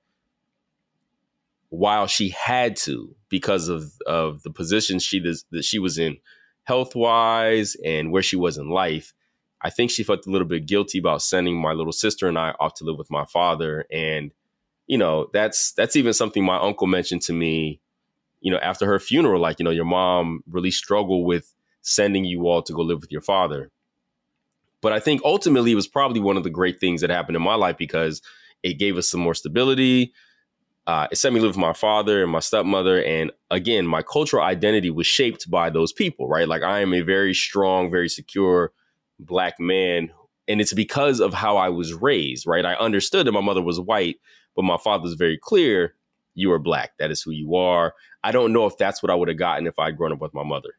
while 1.71 2.07
she 2.07 2.31
had 2.31 2.77
to, 2.77 3.15
because 3.29 3.69
of 3.69 3.93
of 4.07 4.43
the 4.43 4.50
position 4.50 4.99
she 4.99 5.21
that 5.53 5.65
she 5.65 5.79
was 5.79 5.99
in, 5.99 6.19
health 6.65 6.95
wise 6.95 7.77
and 7.85 8.12
where 8.12 8.23
she 8.23 8.37
was 8.37 8.59
in 8.59 8.69
life, 8.69 9.15
I 9.62 9.71
think 9.71 9.90
she 9.90 10.02
felt 10.02 10.26
a 10.26 10.31
little 10.31 10.49
bit 10.49 10.67
guilty 10.67 10.99
about 10.99 11.23
sending 11.23 11.61
my 11.61 11.73
little 11.73 11.93
sister 11.93 12.29
and 12.29 12.38
I 12.38 12.55
off 12.61 12.75
to 12.75 12.85
live 12.85 12.99
with 12.99 13.11
my 13.11 13.25
father. 13.26 13.87
And 13.93 14.33
you 14.87 14.99
know, 14.99 15.29
that's 15.33 15.73
that's 15.73 15.97
even 15.97 16.12
something 16.12 16.45
my 16.45 16.59
uncle 16.59 16.87
mentioned 16.87 17.23
to 17.23 17.33
me 17.33 17.81
you 18.40 18.50
know, 18.50 18.59
after 18.59 18.87
her 18.87 18.99
funeral, 18.99 19.40
like, 19.40 19.59
you 19.59 19.64
know, 19.64 19.71
your 19.71 19.85
mom 19.85 20.43
really 20.50 20.71
struggled 20.71 21.26
with 21.26 21.55
sending 21.83 22.25
you 22.25 22.49
all 22.49 22.62
to 22.62 22.73
go 22.73 22.83
live 22.83 23.00
with 23.00 23.12
your 23.12 23.21
father. 23.21 23.71
But 24.81 24.93
I 24.93 25.00
think 25.00 25.21
ultimately 25.25 25.73
it 25.73 25.76
was 25.76 25.88
probably 25.88 26.21
one 26.21 26.37
of 26.37 26.45
the 26.45 26.50
great 26.50 26.81
things 26.81 27.02
that 27.02 27.11
happened 27.11 27.37
in 27.37 27.43
my 27.43 27.55
life 27.55 27.76
because 27.76 28.23
it 28.62 28.75
gave 28.75 28.97
us 28.97 29.11
some 29.11 29.21
more 29.21 29.35
stability. 29.35 30.12
uh, 30.87 31.07
it 31.12 31.17
set 31.17 31.33
me 31.33 31.40
live 31.40 31.50
with 31.50 31.57
my 31.59 31.73
father 31.73 32.23
and 32.23 32.33
my 32.33 32.40
stepmother. 32.40 33.02
And 33.05 33.31
again, 33.50 33.87
my 33.87 34.02
cultural 34.02 34.43
identity 34.43 34.90
was 34.90 35.07
shaped 35.07 35.50
by 35.50 35.71
those 35.71 35.93
people, 35.93 36.29
right? 36.29 36.49
Like 36.49 36.62
I 36.62 36.81
am 36.81 36.95
a 36.95 37.02
very 37.02 37.35
strong, 37.35 37.90
very 37.90 38.09
secure 38.09 38.73
black 39.27 39.59
man. 39.59 40.11
And 40.49 40.61
it's 40.61 40.73
because 40.73 41.21
of 41.21 41.33
how 41.33 41.57
I 41.57 41.69
was 41.69 41.95
raised, 41.95 42.47
right? 42.47 42.65
I 42.65 42.75
understood 42.75 43.27
that 43.27 43.33
my 43.33 43.41
mother 43.41 43.62
was 43.62 43.81
white, 43.81 44.17
but 44.57 44.62
my 44.62 44.77
father 44.77 45.03
was 45.03 45.15
very 45.15 45.39
clear 45.39 45.95
you 46.35 46.53
are 46.53 46.59
black. 46.59 46.93
That 46.99 47.11
is 47.11 47.23
who 47.23 47.31
you 47.31 47.55
are. 47.55 47.95
I 48.23 48.33
don't 48.33 48.53
know 48.53 48.67
if 48.67 48.77
that's 48.77 49.03
what 49.03 49.11
I 49.11 49.15
would 49.15 49.29
have 49.29 49.39
gotten 49.39 49.67
if 49.67 49.79
I'd 49.79 49.97
grown 49.97 50.12
up 50.12 50.21
with 50.21 50.35
my 50.35 50.45
mother. 50.45 50.71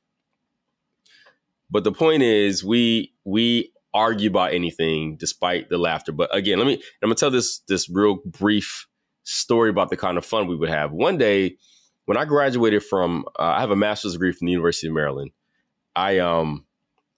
But 1.69 1.83
the 1.83 1.91
point 1.91 2.23
is, 2.23 2.63
we 2.63 3.13
we 3.23 3.71
argue 3.93 4.29
about 4.29 4.53
anything 4.53 5.17
despite 5.17 5.69
the 5.69 5.77
laughter. 5.77 6.11
But 6.11 6.35
again, 6.35 6.57
let 6.57 6.67
me 6.67 6.73
I'm 6.73 7.07
gonna 7.07 7.15
tell 7.15 7.31
this 7.31 7.59
this 7.67 7.89
real 7.89 8.19
brief 8.25 8.87
story 9.23 9.69
about 9.69 9.89
the 9.89 9.97
kind 9.97 10.17
of 10.17 10.25
fun 10.25 10.47
we 10.47 10.55
would 10.55 10.69
have. 10.69 10.91
One 10.91 11.17
day, 11.17 11.57
when 12.05 12.17
I 12.17 12.25
graduated 12.25 12.83
from, 12.83 13.25
uh, 13.39 13.43
I 13.43 13.61
have 13.61 13.71
a 13.71 13.75
master's 13.75 14.13
degree 14.13 14.31
from 14.31 14.47
the 14.47 14.51
University 14.51 14.87
of 14.87 14.93
Maryland. 14.93 15.31
I 15.95 16.19
um, 16.19 16.65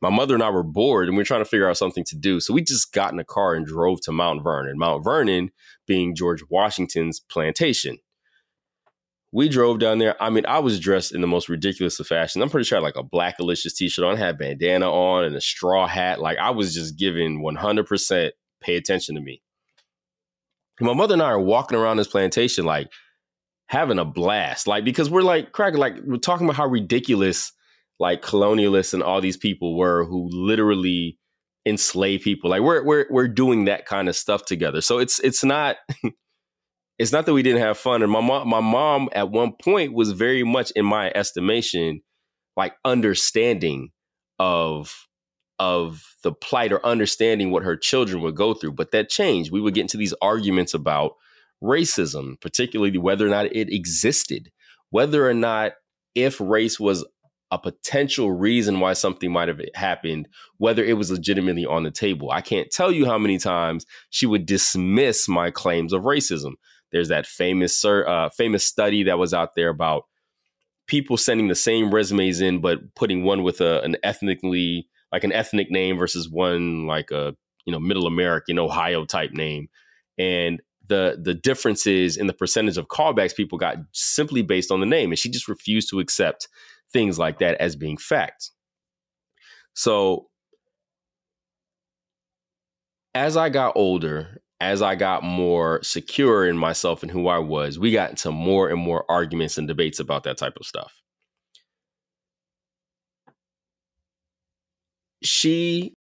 my 0.04 0.10
mother 0.10 0.34
and 0.34 0.44
I 0.44 0.50
were 0.50 0.64
bored, 0.64 1.08
and 1.08 1.18
we 1.18 1.22
were 1.22 1.26
trying 1.26 1.42
to 1.42 1.50
figure 1.50 1.70
out 1.70 1.78
something 1.78 2.04
to 2.06 2.16
do. 2.16 2.40
So 2.40 2.54
we 2.54 2.62
just 2.62 2.94
got 2.94 3.14
in 3.14 3.20
a 3.20 3.24
car 3.24 3.56
and 3.56 3.66
drove 3.66 4.02
to 4.02 4.12
Mount 4.12 4.44
Vernon. 4.44 4.78
Mount 4.78 5.04
Vernon 5.04 5.52
being 5.88 6.16
George 6.16 6.44
Washington's 6.50 7.20
plantation. 7.20 7.98
We 9.32 9.50
drove 9.50 9.80
down 9.80 9.98
there. 9.98 10.22
I 10.22 10.30
mean, 10.30 10.46
I 10.46 10.60
was 10.60 10.80
dressed 10.80 11.16
in 11.16 11.22
the 11.22 11.28
most 11.28 11.50
ridiculous 11.50 12.00
of 12.00 12.06
fashion. 12.06 12.42
I'm 12.42 12.50
pretty 12.50 12.66
sure 12.66 12.78
I 12.78 12.82
had 12.82 12.86
like 12.86 12.98
a 12.98 13.04
black 13.04 13.40
Alicia's 13.40 13.74
t-shirt 13.74 14.06
on, 14.06 14.18
had 14.18 14.38
bandana 14.38 14.92
on, 14.92 15.24
and 15.24 15.36
a 15.36 15.42
straw 15.42 15.88
hat. 15.88 16.20
Like 16.20 16.38
I 16.38 16.52
was 16.52 16.76
just 16.76 17.00
giving 17.00 17.42
100% 17.42 18.30
pay 18.62 18.76
attention 18.76 19.16
to 19.16 19.22
me 19.22 19.42
my 20.80 20.94
mother 20.94 21.14
and 21.14 21.22
I 21.22 21.28
are 21.28 21.40
walking 21.40 21.78
around 21.78 21.98
this 21.98 22.08
plantation 22.08 22.66
like 22.66 22.92
having 23.68 24.00
a 24.00 24.06
blast. 24.06 24.68
Like 24.68 24.84
because 24.84 25.10
we're 25.10 25.22
like 25.22 25.52
cracking, 25.52 25.80
like 25.80 25.96
we're 26.04 26.18
talking 26.18 26.46
about 26.46 26.58
how 26.58 26.68
ridiculous 26.68 27.52
like 28.00 28.22
colonialists 28.22 28.94
and 28.94 29.04
all 29.04 29.22
these 29.22 29.38
people 29.38 29.78
were 29.78 30.06
who 30.06 30.30
literally 30.32 31.18
enslave 31.66 32.22
people. 32.22 32.50
Like 32.50 32.62
we're 32.62 32.84
we're 32.84 33.06
we're 33.10 33.28
doing 33.28 33.66
that 33.66 33.86
kind 33.86 34.10
of 34.10 34.16
stuff 34.16 34.46
together. 34.46 34.82
So 34.82 35.00
it's 35.00 35.20
it's 35.20 35.44
not 35.44 35.78
it's 37.00 37.12
not 37.12 37.26
that 37.26 37.34
we 37.34 37.44
didn't 37.44 37.62
have 37.62 37.78
fun. 37.78 38.04
And 38.04 38.12
my 38.12 38.22
mom 38.22 38.48
my 38.48 38.60
mom 38.60 39.10
at 39.14 39.32
one 39.32 39.54
point 39.62 39.94
was 39.94 40.12
very 40.12 40.44
much 40.44 40.72
in 40.72 40.86
my 40.86 41.12
estimation 41.16 42.02
like 42.56 42.76
understanding 42.86 43.90
of 44.40 45.08
of 45.60 46.04
the 46.24 46.34
plight 46.34 46.74
or 46.74 46.86
understanding 46.86 47.52
what 47.52 47.64
her 47.64 47.78
children 47.78 48.22
would 48.24 48.36
go 48.36 48.54
through. 48.54 48.74
But 48.74 48.92
that 48.92 49.10
changed. 49.10 49.52
We 49.52 49.62
would 49.62 49.74
get 49.74 49.82
into 49.82 49.98
these 49.98 50.14
arguments 50.22 50.74
about 50.74 51.14
racism, 51.64 52.40
particularly 52.42 52.98
whether 52.98 53.26
or 53.26 53.30
not 53.30 53.46
it 53.56 53.72
existed, 53.72 54.52
whether 54.90 55.28
or 55.28 55.34
not 55.34 55.74
if 56.16 56.40
race 56.42 56.80
was 56.80 57.06
a 57.54 57.60
potential 57.60 58.32
reason 58.32 58.80
why 58.80 58.94
something 58.94 59.32
might 59.32 59.48
have 59.48 59.62
happened, 59.76 60.28
whether 60.58 60.84
it 60.84 60.98
was 60.98 61.12
legitimately 61.12 61.66
on 61.66 61.84
the 61.84 61.92
table. 61.92 62.32
I 62.32 62.42
can't 62.42 62.72
tell 62.72 62.92
you 62.92 63.06
how 63.06 63.20
many 63.20 63.38
times 63.38 63.86
she 64.10 64.26
would 64.26 64.48
dismiss 64.48 65.28
my 65.28 65.52
claims 65.52 65.94
of 65.94 66.02
racism. 66.02 66.54
There's 66.92 67.10
that 67.10 67.28
famous 67.28 67.84
uh, 67.86 68.30
famous 68.36 68.66
study 68.66 69.04
that 69.04 69.20
was 69.20 69.34
out 69.34 69.56
there 69.56 69.70
about 69.70 70.04
people 70.88 71.16
sending 71.16 71.48
the 71.48 71.56
same 71.56 71.94
resumes 71.94 72.42
in, 72.42 72.60
but 72.60 72.80
putting 72.96 73.24
one 73.24 73.44
with 73.44 73.62
a, 73.62 73.82
an 73.82 73.98
ethnically 74.04 74.88
like 75.12 75.24
an 75.24 75.32
ethnic 75.32 75.70
name 75.70 75.98
versus 75.98 76.28
one 76.30 76.88
like 76.88 77.12
a 77.12 77.36
you 77.66 77.72
know 77.72 77.80
middle 77.80 78.08
American 78.08 78.58
Ohio 78.58 79.06
type 79.06 79.32
name, 79.32 79.68
and 80.18 80.60
the 80.88 81.20
the 81.22 81.34
differences 81.34 82.18
in 82.18 82.28
the 82.28 82.34
percentage 82.34 82.78
of 82.78 82.88
callbacks 82.88 83.36
people 83.36 83.58
got 83.58 83.78
simply 83.92 84.42
based 84.42 84.72
on 84.72 84.80
the 84.80 84.86
name, 84.86 85.12
and 85.12 85.20
she 85.20 85.30
just 85.30 85.48
refused 85.48 85.90
to 85.90 86.00
accept 86.00 86.48
things 86.94 87.20
like 87.20 87.40
that 87.40 87.56
as 87.60 87.76
being 87.76 87.98
facts. 87.98 88.52
So 89.74 90.28
as 93.16 93.36
I 93.38 93.50
got 93.50 93.74
older, 93.76 94.42
as 94.62 94.82
I 94.82 94.96
got 94.96 95.24
more 95.24 95.82
secure 95.84 96.48
in 96.48 96.58
myself 96.58 97.04
and 97.04 97.12
who 97.12 97.28
I 97.28 97.40
was, 97.40 97.78
we 97.78 97.92
got 97.92 98.12
into 98.12 98.32
more 98.32 98.70
and 98.70 98.80
more 98.80 99.06
arguments 99.10 99.58
and 99.58 99.68
debates 99.68 100.00
about 100.00 100.24
that 100.24 100.38
type 100.38 100.54
of 100.60 100.66
stuff. 100.66 100.94
she 105.24 105.94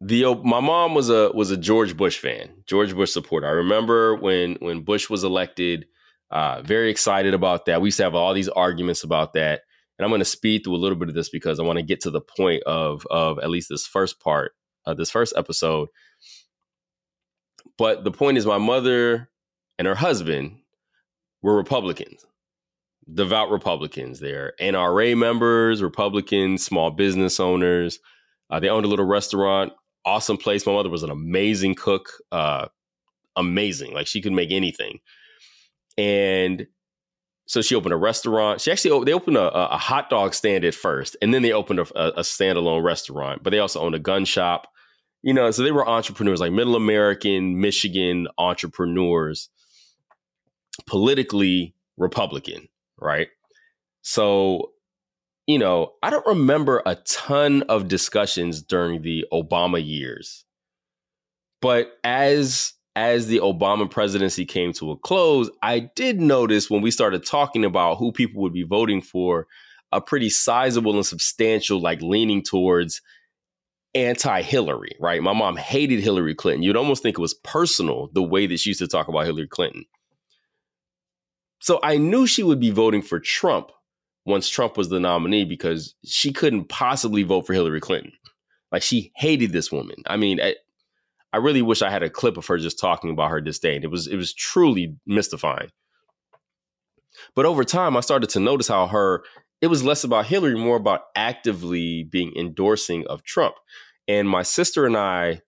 the 0.00 0.34
my 0.44 0.60
mom 0.60 0.94
was 0.94 1.08
a 1.10 1.30
was 1.32 1.50
a 1.50 1.56
George 1.56 1.96
Bush 1.96 2.18
fan, 2.18 2.50
George 2.66 2.94
Bush 2.94 3.10
supporter. 3.12 3.46
I 3.46 3.50
remember 3.50 4.14
when 4.14 4.56
when 4.60 4.80
Bush 4.80 5.08
was 5.10 5.24
elected, 5.24 5.86
uh, 6.30 6.62
very 6.62 6.90
excited 6.90 7.34
about 7.34 7.66
that. 7.66 7.80
We 7.80 7.88
used 7.88 7.98
to 7.98 8.04
have 8.04 8.14
all 8.14 8.34
these 8.34 8.48
arguments 8.48 9.04
about 9.04 9.34
that, 9.34 9.62
and 9.98 10.04
I'm 10.04 10.10
going 10.10 10.20
to 10.20 10.24
speed 10.24 10.64
through 10.64 10.76
a 10.76 10.78
little 10.78 10.98
bit 10.98 11.08
of 11.08 11.14
this 11.14 11.28
because 11.28 11.60
I 11.60 11.62
want 11.62 11.78
to 11.78 11.84
get 11.84 12.00
to 12.02 12.10
the 12.10 12.20
point 12.20 12.62
of 12.64 13.06
of 13.10 13.38
at 13.38 13.50
least 13.50 13.68
this 13.68 13.86
first 13.86 14.20
part 14.20 14.52
of 14.84 14.96
this 14.96 15.10
first 15.10 15.34
episode. 15.36 15.88
But 17.78 18.04
the 18.04 18.10
point 18.10 18.38
is, 18.38 18.46
my 18.46 18.58
mother 18.58 19.28
and 19.78 19.86
her 19.86 19.94
husband 19.94 20.58
were 21.42 21.56
Republicans 21.56 22.24
devout 23.12 23.50
Republicans. 23.50 24.20
They're 24.20 24.52
NRA 24.60 25.16
members, 25.16 25.82
Republicans, 25.82 26.64
small 26.64 26.90
business 26.90 27.38
owners. 27.38 27.98
Uh, 28.50 28.60
they 28.60 28.68
owned 28.68 28.84
a 28.84 28.88
little 28.88 29.04
restaurant, 29.04 29.72
awesome 30.04 30.36
place. 30.36 30.66
My 30.66 30.72
mother 30.72 30.90
was 30.90 31.02
an 31.02 31.10
amazing 31.10 31.74
cook, 31.74 32.10
uh, 32.32 32.66
amazing. 33.36 33.92
Like 33.92 34.06
she 34.06 34.20
could 34.20 34.32
make 34.32 34.50
anything. 34.50 34.98
And 35.98 36.66
so 37.46 37.62
she 37.62 37.74
opened 37.74 37.94
a 37.94 37.98
restaurant. 37.98 38.60
She 38.60 38.70
actually 38.70 39.04
they 39.04 39.12
opened 39.12 39.36
a, 39.36 39.52
a 39.72 39.78
hot 39.78 40.10
dog 40.10 40.34
stand 40.34 40.64
at 40.64 40.74
first, 40.74 41.16
and 41.22 41.32
then 41.32 41.42
they 41.42 41.52
opened 41.52 41.80
a, 41.80 42.18
a, 42.18 42.22
standalone 42.22 42.82
restaurant. 42.82 43.42
But 43.42 43.50
they 43.50 43.58
also 43.58 43.80
owned 43.80 43.94
a 43.94 44.00
gun 44.00 44.24
shop. 44.24 44.68
You 45.22 45.34
know, 45.34 45.50
so 45.50 45.62
they 45.62 45.72
were 45.72 45.88
entrepreneurs, 45.88 46.40
like 46.40 46.52
Middle 46.52 46.76
American, 46.76 47.60
Michigan 47.60 48.28
entrepreneurs, 48.38 49.48
politically 50.86 51.74
Republican 51.96 52.68
right? 52.98 53.28
So, 54.02 54.72
you 55.46 55.58
know, 55.58 55.92
I 56.02 56.10
don't 56.10 56.26
remember 56.26 56.82
a 56.86 56.96
ton 56.96 57.62
of 57.62 57.88
discussions 57.88 58.62
during 58.62 59.02
the 59.02 59.26
Obama 59.32 59.84
years. 59.84 60.44
But 61.60 61.92
as 62.04 62.72
as 62.96 63.26
the 63.26 63.38
Obama 63.40 63.88
presidency 63.88 64.46
came 64.46 64.72
to 64.72 64.90
a 64.90 64.96
close, 64.96 65.50
I 65.62 65.90
did 65.94 66.18
notice 66.18 66.70
when 66.70 66.80
we 66.80 66.90
started 66.90 67.26
talking 67.26 67.64
about 67.64 67.98
who 67.98 68.10
people 68.10 68.42
would 68.42 68.54
be 68.54 68.62
voting 68.62 69.02
for, 69.02 69.46
a 69.92 70.00
pretty 70.00 70.30
sizable 70.30 70.96
and 70.96 71.06
substantial 71.06 71.80
like 71.80 72.00
leaning 72.00 72.42
towards 72.42 73.02
anti-Hillary, 73.94 74.96
right? 74.98 75.22
My 75.22 75.34
mom 75.34 75.56
hated 75.56 76.00
Hillary 76.00 76.34
Clinton. 76.34 76.62
You'd 76.62 76.76
almost 76.76 77.02
think 77.02 77.18
it 77.18 77.22
was 77.22 77.34
personal 77.34 78.10
the 78.14 78.22
way 78.22 78.46
that 78.46 78.58
she 78.58 78.70
used 78.70 78.80
to 78.80 78.88
talk 78.88 79.08
about 79.08 79.26
Hillary 79.26 79.46
Clinton. 79.46 79.84
So 81.60 81.78
I 81.82 81.98
knew 81.98 82.26
she 82.26 82.42
would 82.42 82.60
be 82.60 82.70
voting 82.70 83.02
for 83.02 83.20
Trump 83.20 83.70
once 84.24 84.48
Trump 84.48 84.76
was 84.76 84.88
the 84.88 85.00
nominee 85.00 85.44
because 85.44 85.94
she 86.04 86.32
couldn't 86.32 86.68
possibly 86.68 87.22
vote 87.22 87.46
for 87.46 87.52
Hillary 87.52 87.80
Clinton. 87.80 88.12
Like 88.72 88.82
she 88.82 89.12
hated 89.16 89.52
this 89.52 89.70
woman. 89.70 89.96
I 90.06 90.16
mean, 90.16 90.40
I, 91.36 91.38
really 91.38 91.62
wish 91.62 91.82
I 91.82 91.90
had 91.90 92.02
a 92.02 92.10
clip 92.10 92.36
of 92.36 92.46
her 92.46 92.58
just 92.58 92.78
talking 92.78 93.10
about 93.10 93.30
her 93.30 93.40
disdain. 93.40 93.82
It 93.82 93.90
was 93.90 94.06
it 94.06 94.16
was 94.16 94.32
truly 94.32 94.96
mystifying. 95.06 95.70
But 97.34 97.46
over 97.46 97.64
time, 97.64 97.96
I 97.96 98.00
started 98.00 98.30
to 98.30 98.40
notice 98.40 98.68
how 98.68 98.86
her 98.88 99.22
it 99.60 99.68
was 99.68 99.84
less 99.84 100.04
about 100.04 100.26
Hillary, 100.26 100.56
more 100.56 100.76
about 100.76 101.02
actively 101.14 102.02
being 102.02 102.32
endorsing 102.36 103.06
of 103.06 103.22
Trump. 103.22 103.54
And 104.08 104.28
my 104.28 104.42
sister 104.42 104.86
and 104.86 104.96
I, 104.96 105.40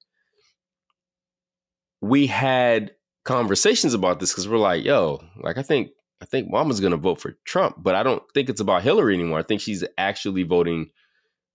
we 2.00 2.26
had 2.26 2.92
conversations 3.24 3.94
about 3.94 4.20
this 4.20 4.32
because 4.32 4.48
we're 4.48 4.58
like, 4.58 4.84
yo, 4.84 5.22
like 5.42 5.58
I 5.58 5.62
think 5.62 5.90
I 6.20 6.24
think 6.24 6.50
Mama's 6.50 6.80
to 6.80 6.96
vote 6.96 7.20
for 7.20 7.36
Trump, 7.44 7.76
but 7.78 7.94
I 7.94 8.02
don't 8.02 8.22
think 8.34 8.48
it's 8.48 8.60
about 8.60 8.82
Hillary 8.82 9.14
anymore. 9.14 9.38
I 9.38 9.42
think 9.42 9.60
she's 9.60 9.84
actually 9.96 10.42
voting 10.42 10.90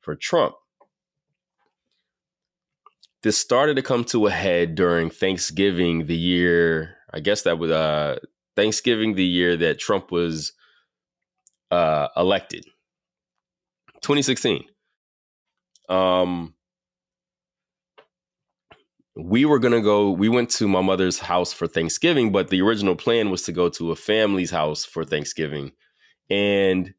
for 0.02 0.16
Trump. 0.16 0.56
This 3.24 3.38
started 3.38 3.76
to 3.78 3.82
come 3.82 4.04
to 4.06 4.28
a 4.28 4.32
head 4.32 4.76
during 4.76 5.10
Thanksgiving, 5.10 6.08
the 6.08 6.16
year, 6.16 6.98
I 7.14 7.20
guess 7.20 7.44
that 7.44 7.58
was 7.58 7.72
uh, 7.72 8.20
Thanksgiving, 8.56 9.16
the 9.16 9.26
year 9.26 9.56
that 9.58 9.80
Trump 9.80 10.12
was 10.12 10.52
uh, 11.72 12.10
elected, 12.18 12.66
2016. 14.02 14.66
Um, 15.90 16.54
we 19.16 19.46
were 19.46 19.60
gonna 19.60 19.82
go 19.82 20.10
we 20.10 20.28
went 20.28 20.50
to 20.50 20.68
my 20.68 20.82
mother's 20.82 21.20
house 21.20 21.54
for 21.54 21.68
thanksgiving 21.68 22.32
but 22.32 22.48
the 22.48 22.62
original 22.62 22.96
plan 22.96 23.30
was 23.30 23.44
to 23.44 23.52
go 23.52 23.70
to 23.70 23.92
a 23.92 23.96
family's 23.96 24.50
house 24.50 24.84
for 24.84 25.06
thanksgiving 25.06 25.72
and 26.32 26.96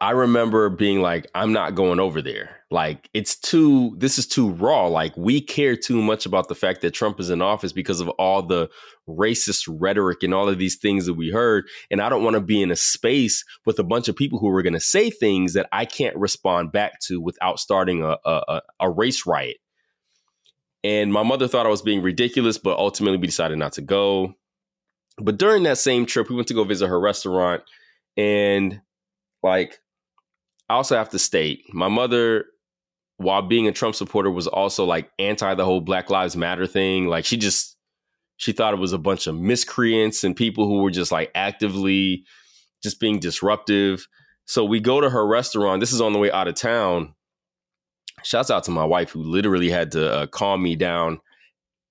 I 0.00 0.12
remember 0.12 0.68
being 0.68 1.00
like, 1.00 1.26
I'm 1.34 1.52
not 1.52 1.74
going 1.74 1.98
over 1.98 2.22
there. 2.22 2.57
Like, 2.70 3.08
it's 3.14 3.38
too, 3.38 3.94
this 3.96 4.18
is 4.18 4.26
too 4.26 4.50
raw. 4.50 4.88
Like, 4.88 5.16
we 5.16 5.40
care 5.40 5.74
too 5.74 6.02
much 6.02 6.26
about 6.26 6.48
the 6.48 6.54
fact 6.54 6.82
that 6.82 6.90
Trump 6.90 7.18
is 7.18 7.30
in 7.30 7.40
office 7.40 7.72
because 7.72 8.00
of 8.00 8.10
all 8.10 8.42
the 8.42 8.68
racist 9.08 9.66
rhetoric 9.80 10.22
and 10.22 10.34
all 10.34 10.50
of 10.50 10.58
these 10.58 10.76
things 10.76 11.06
that 11.06 11.14
we 11.14 11.30
heard. 11.30 11.64
And 11.90 12.02
I 12.02 12.10
don't 12.10 12.22
want 12.22 12.34
to 12.34 12.42
be 12.42 12.60
in 12.60 12.70
a 12.70 12.76
space 12.76 13.42
with 13.64 13.78
a 13.78 13.84
bunch 13.84 14.08
of 14.08 14.16
people 14.16 14.38
who 14.38 14.50
are 14.50 14.62
going 14.62 14.74
to 14.74 14.80
say 14.80 15.08
things 15.08 15.54
that 15.54 15.66
I 15.72 15.86
can't 15.86 16.14
respond 16.16 16.70
back 16.70 17.00
to 17.06 17.22
without 17.22 17.58
starting 17.58 18.02
a, 18.02 18.18
a, 18.26 18.60
a 18.80 18.90
race 18.90 19.26
riot. 19.26 19.56
And 20.84 21.10
my 21.10 21.22
mother 21.22 21.48
thought 21.48 21.64
I 21.64 21.70
was 21.70 21.82
being 21.82 22.02
ridiculous, 22.02 22.58
but 22.58 22.78
ultimately 22.78 23.16
we 23.16 23.26
decided 23.26 23.56
not 23.56 23.72
to 23.74 23.82
go. 23.82 24.34
But 25.16 25.38
during 25.38 25.62
that 25.62 25.78
same 25.78 26.04
trip, 26.04 26.28
we 26.28 26.36
went 26.36 26.48
to 26.48 26.54
go 26.54 26.64
visit 26.64 26.88
her 26.88 27.00
restaurant. 27.00 27.62
And 28.18 28.82
like, 29.42 29.80
I 30.68 30.74
also 30.74 30.96
have 30.96 31.08
to 31.10 31.18
state 31.18 31.62
my 31.72 31.88
mother, 31.88 32.44
while 33.18 33.42
being 33.42 33.68
a 33.68 33.72
Trump 33.72 33.94
supporter, 33.94 34.30
was 34.30 34.46
also 34.46 34.84
like 34.84 35.10
anti 35.18 35.54
the 35.54 35.64
whole 35.64 35.80
Black 35.80 36.08
Lives 36.08 36.36
Matter 36.36 36.66
thing. 36.66 37.06
Like 37.06 37.24
she 37.24 37.36
just 37.36 37.76
she 38.36 38.52
thought 38.52 38.72
it 38.72 38.80
was 38.80 38.92
a 38.92 38.98
bunch 38.98 39.26
of 39.26 39.34
miscreants 39.34 40.24
and 40.24 40.34
people 40.34 40.66
who 40.66 40.82
were 40.82 40.90
just 40.90 41.12
like 41.12 41.30
actively 41.34 42.24
just 42.82 43.00
being 43.00 43.18
disruptive. 43.18 44.06
So 44.46 44.64
we 44.64 44.80
go 44.80 45.00
to 45.00 45.10
her 45.10 45.26
restaurant. 45.26 45.80
This 45.80 45.92
is 45.92 46.00
on 46.00 46.12
the 46.12 46.18
way 46.18 46.30
out 46.30 46.48
of 46.48 46.54
town. 46.54 47.14
Shouts 48.22 48.50
out 48.50 48.64
to 48.64 48.70
my 48.70 48.84
wife 48.84 49.10
who 49.10 49.22
literally 49.22 49.70
had 49.70 49.92
to 49.92 50.12
uh, 50.12 50.26
calm 50.26 50.62
me 50.62 50.76
down 50.76 51.20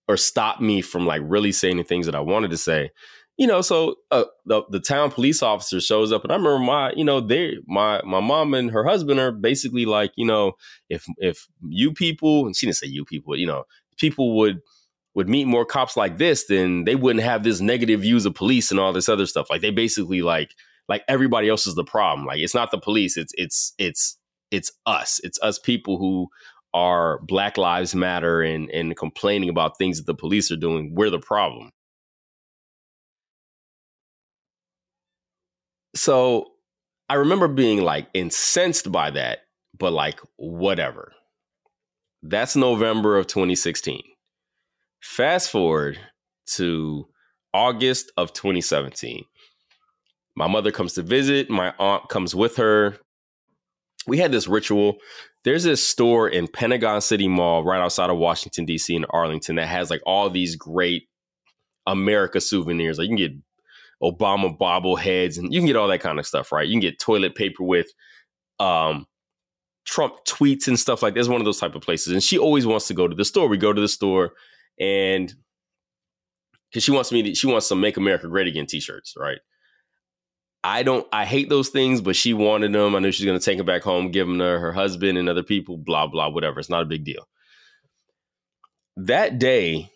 or 0.07 0.17
stop 0.17 0.62
me 0.62 0.81
from 0.81 1.05
like 1.05 1.22
really 1.24 1.51
saying 1.51 1.77
the 1.77 1.84
things 1.84 2.05
that 2.05 2.15
I 2.15 2.22
wanted 2.22 2.51
to 2.51 2.57
say 2.57 2.91
you 3.38 3.46
know, 3.46 3.62
so 3.62 3.96
uh, 4.10 4.25
the 4.46 4.63
the 4.72 4.79
town 4.79 5.12
police 5.12 5.44
officer 5.44 5.79
shows 5.79 6.12
up, 6.12 6.24
and 6.24 6.32
I 6.32 6.36
remember 6.36 6.60
my, 6.60 6.91
you 6.96 7.03
know, 7.03 7.22
they 7.22 7.58
my 7.67 8.01
my 8.03 8.20
mom 8.20 8.53
and 8.53 8.72
her 8.72 8.84
husband 8.84 9.20
are 9.20 9.32
basically 9.32 9.86
like, 9.86 10.12
you 10.15 10.25
know, 10.25 10.53
if 10.89 11.06
if 11.17 11.48
you 11.67 11.94
people, 11.94 12.48
and 12.48 12.56
she 12.56 12.65
didn't 12.65 12.77
say 12.77 12.88
you 12.88 13.06
people, 13.06 13.34
but, 13.34 13.39
you 13.39 13.46
know, 13.46 13.65
people 13.98 14.36
would 14.38 14.62
would 15.13 15.29
meet 15.29 15.46
more 15.46 15.65
cops 15.65 15.96
like 15.96 16.17
this, 16.17 16.46
then 16.46 16.84
they 16.86 16.96
wouldn't 16.96 17.25
have 17.25 17.44
this 17.44 17.62
negative 17.62 18.01
views 18.01 18.25
of 18.25 18.36
police 18.36 18.72
and 18.72 18.79
all 18.79 18.94
this 18.94 19.10
other 19.10 19.25
stuff. 19.25 19.50
Like 19.50 19.62
they 19.62 19.72
basically 19.72 20.22
like 20.22 20.56
like 20.89 21.03
everybody 21.08 21.50
else 21.50 21.67
is 21.67 21.75
the 21.75 21.84
problem. 21.84 22.25
Like 22.25 22.39
it's 22.39 22.56
not 22.56 22.72
the 22.72 22.79
police, 22.79 23.17
it's 23.17 23.34
it's 23.38 23.74
it's 23.77 24.17
it's 24.51 24.72
us. 24.86 25.20
It's 25.24 25.39
us 25.41 25.60
people 25.60 25.98
who 25.98 26.27
are 26.74 27.20
Black 27.24 27.58
Lives 27.58 27.94
Matter 27.94 28.41
and 28.41 28.70
and 28.72 28.96
complaining 28.98 29.50
about 29.50 29.77
things 29.77 29.98
that 29.98 30.06
the 30.06 30.15
police 30.15 30.51
are 30.51 30.58
doing. 30.58 30.96
We're 30.96 31.10
the 31.12 31.20
problem. 31.20 31.72
So 35.98 36.51
I 37.10 37.16
remember 37.16 37.48
being 37.48 37.82
like 37.82 38.08
incensed 38.13 38.92
by 38.92 39.10
that, 39.12 39.39
but 39.77 39.94
like, 39.94 40.20
whatever. 40.36 41.13
That's 42.22 42.56
November 42.56 43.18
of 43.18 43.27
2016. 43.27 44.01
Fast 45.01 45.50
forward 45.50 45.98
to 46.54 47.08
August 47.54 48.12
of 48.16 48.32
2017. 48.34 49.24
My 50.36 50.48
mother 50.48 50.72
comes 50.72 50.94
to 50.94 51.01
visit, 51.01 51.50
my 51.50 51.74
aunt 51.80 52.10
comes 52.10 52.36
with 52.36 52.58
her. 52.58 52.98
We 54.06 54.20
had 54.20 54.32
this 54.32 54.48
ritual. 54.48 54.98
There's 55.44 55.63
this 55.63 55.86
store 55.86 56.30
in 56.30 56.48
Pentagon 56.48 57.01
City 57.01 57.27
Mall 57.27 57.63
right 57.63 57.82
outside 57.82 58.10
of 58.10 58.18
Washington, 58.18 58.66
D.C. 58.66 58.96
in 58.96 59.06
Arlington 59.06 59.56
that 59.56 59.68
has 59.68 59.89
like 59.89 60.01
all 60.06 60.30
these 60.30 60.56
great 60.56 61.04
America 61.88 62.39
souvenirs. 62.39 63.00
Like 63.00 63.10
you 63.10 63.16
can 63.16 63.18
get 63.18 63.47
Obama 64.01 64.58
bobbleheads, 64.58 65.38
and 65.38 65.54
you 65.54 65.60
can 65.60 65.68
get 65.68 65.75
all 65.75 65.88
that 65.88 66.01
kind 66.01 66.20
of 66.20 66.27
stuff, 66.27 66.51
right? 66.51 66.68
You 66.68 66.74
can 66.74 66.82
get 66.82 67.00
toilet 67.00 67.36
paper 67.36 67.63
with 67.63 67.88
um, 68.60 69.08
Trump 69.86 70.18
tweets 70.25 70.68
and 70.68 70.80
stuff 70.80 71.01
like 71.01 71.13
that. 71.13 71.20
It's 71.20 71.30
one 71.30 71.42
of 71.42 71.46
those 71.46 71.60
type 71.60 71.75
of 71.75 71.82
places. 71.82 72.13
And 72.13 72.22
she 72.22 72.38
always 72.38 72.68
wants 72.68 72.88
to 72.88 72.94
go 72.94 73.08
to 73.08 73.16
the 73.16 73.25
store. 73.25 73.48
We 73.48 73.58
go 73.58 73.74
to 73.74 73.82
the 73.82 73.88
store 73.88 74.34
and 74.80 75.34
because 76.70 76.84
she 76.84 76.92
wants 76.92 77.12
me 77.12 77.24
to, 77.24 77.36
she 77.36 77.48
wants 77.48 77.68
some 77.68 77.80
Make 77.80 77.98
America 77.98 78.27
Great 78.27 78.48
Again 78.48 78.66
t-shirts, 78.66 79.13
right? 79.18 79.39
I 80.63 80.84
don't 80.84 81.08
I 81.13 81.24
hate 81.24 81.50
those 81.50 81.70
things, 81.70 82.01
but 82.01 82.16
she 82.16 82.34
wanted 82.34 82.74
them. 82.74 82.96
I 82.96 83.00
knew 83.00 83.12
she's 83.12 83.25
gonna 83.25 83.39
take 83.39 83.58
them 83.58 83.66
back 83.66 83.84
home, 83.84 84.12
give 84.12 84.27
them 84.27 84.39
to 84.39 84.44
her 84.44 84.74
husband 84.74 85.17
and 85.17 85.30
other 85.30 85.43
people, 85.43 85.78
blah, 85.78 86.08
blah, 86.08 86.30
whatever. 86.30 86.60
It's 86.60 86.69
not 86.69 86.84
a 86.84 86.86
big 86.86 87.06
deal. 87.06 87.28
That 88.98 89.39
day 89.39 89.89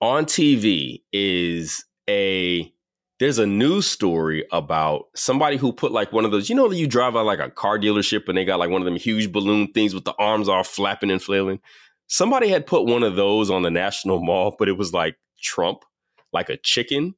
on 0.00 0.26
TV 0.26 1.02
is 1.12 1.84
a 2.08 2.72
there's 3.18 3.38
a 3.38 3.46
news 3.46 3.86
story 3.86 4.44
about 4.52 5.06
somebody 5.14 5.56
who 5.56 5.72
put 5.72 5.90
like 5.90 6.12
one 6.12 6.24
of 6.24 6.30
those, 6.30 6.50
you 6.50 6.54
know, 6.54 6.70
you 6.70 6.86
drive 6.86 7.16
out 7.16 7.24
like 7.24 7.38
a 7.38 7.50
car 7.50 7.78
dealership 7.78 8.28
and 8.28 8.36
they 8.36 8.44
got 8.44 8.58
like 8.58 8.68
one 8.68 8.82
of 8.82 8.84
them 8.84 8.96
huge 8.96 9.32
balloon 9.32 9.68
things 9.72 9.94
with 9.94 10.04
the 10.04 10.14
arms 10.18 10.48
all 10.48 10.62
flapping 10.62 11.10
and 11.10 11.22
flailing. 11.22 11.60
Somebody 12.08 12.48
had 12.48 12.66
put 12.66 12.84
one 12.84 13.02
of 13.02 13.16
those 13.16 13.50
on 13.50 13.62
the 13.62 13.70
National 13.70 14.22
Mall, 14.22 14.54
but 14.58 14.68
it 14.68 14.76
was 14.76 14.92
like 14.92 15.16
Trump, 15.42 15.78
like 16.32 16.50
a 16.50 16.58
chicken. 16.58 17.14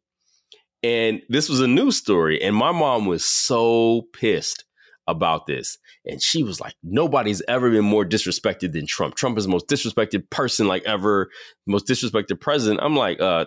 And 0.85 1.23
this 1.29 1.49
was 1.49 1.61
a 1.61 1.67
news 1.67 1.97
story. 1.97 2.41
And 2.41 2.55
my 2.55 2.71
mom 2.71 3.07
was 3.07 3.29
so 3.29 4.03
pissed 4.13 4.65
about 5.09 5.47
this. 5.47 5.79
And 6.05 6.23
she 6.23 6.45
was 6.45 6.61
like, 6.61 6.75
nobody's 6.83 7.43
ever 7.49 7.71
been 7.71 7.85
more 7.85 8.05
disrespected 8.05 8.73
than 8.73 8.87
Trump. 8.87 9.17
Trump 9.17 9.37
is 9.37 9.45
the 9.45 9.51
most 9.51 9.67
disrespected 9.67 10.31
person 10.31 10.69
like 10.69 10.85
ever, 10.85 11.31
most 11.67 11.89
disrespected 11.89 12.41
president. 12.41 12.81
I'm 12.83 12.95
like, 12.95 13.21
uh, 13.21 13.47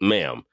ma'am, 0.00 0.44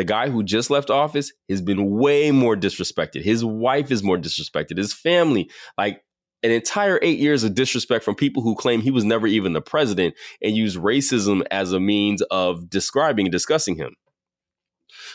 the 0.00 0.04
guy 0.04 0.30
who 0.30 0.42
just 0.42 0.70
left 0.70 0.88
office 0.88 1.30
has 1.50 1.60
been 1.60 1.90
way 1.90 2.30
more 2.30 2.56
disrespected. 2.56 3.22
His 3.22 3.44
wife 3.44 3.90
is 3.90 4.02
more 4.02 4.16
disrespected. 4.16 4.78
His 4.78 4.94
family, 4.94 5.50
like 5.76 6.02
an 6.42 6.50
entire 6.50 6.98
eight 7.02 7.18
years 7.18 7.44
of 7.44 7.54
disrespect 7.54 8.02
from 8.02 8.14
people 8.14 8.42
who 8.42 8.54
claim 8.54 8.80
he 8.80 8.90
was 8.90 9.04
never 9.04 9.26
even 9.26 9.52
the 9.52 9.60
president 9.60 10.14
and 10.42 10.56
use 10.56 10.78
racism 10.78 11.42
as 11.50 11.74
a 11.74 11.80
means 11.80 12.22
of 12.30 12.70
describing 12.70 13.26
and 13.26 13.32
discussing 13.32 13.76
him. 13.76 13.94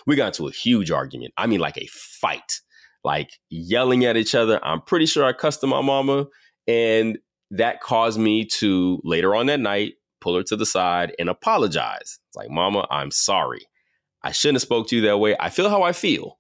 We 0.06 0.16
got 0.16 0.28
into 0.38 0.48
a 0.48 0.52
huge 0.52 0.92
argument. 0.92 1.34
I 1.36 1.48
mean, 1.48 1.60
like 1.60 1.80
a 1.80 1.88
fight, 1.88 2.62
like 3.04 3.32
yelling 3.50 4.06
at 4.06 4.18
each 4.18 4.36
other. 4.36 4.64
I'm 4.64 4.82
pretty 4.82 5.08
sure 5.08 5.26
I 5.26 5.34
cussed 5.34 5.64
my 5.64 5.82
mama. 5.82 6.28
And 6.68 7.18
that 7.50 7.82
caused 7.82 8.20
me 8.20 8.46
to 8.60 9.02
later 9.04 9.34
on 9.34 9.48
that 9.48 9.60
night 9.60 9.94
pull 10.22 10.36
her 10.36 10.44
to 10.44 10.56
the 10.56 10.68
side 10.68 11.16
and 11.18 11.28
apologize. 11.28 12.20
It's 12.28 12.36
like, 12.36 12.52
Mama, 12.52 12.86
I'm 12.92 13.10
sorry. 13.10 13.66
I 14.26 14.32
shouldn't 14.32 14.56
have 14.56 14.64
spoke 14.64 14.88
to 14.90 14.96
you 14.96 15.04
that 15.04 15.20
way. 15.20 15.36
I 15.40 15.52
feel 15.52 15.70
how 15.70 15.84
I 15.84 15.92
feel, 15.92 16.40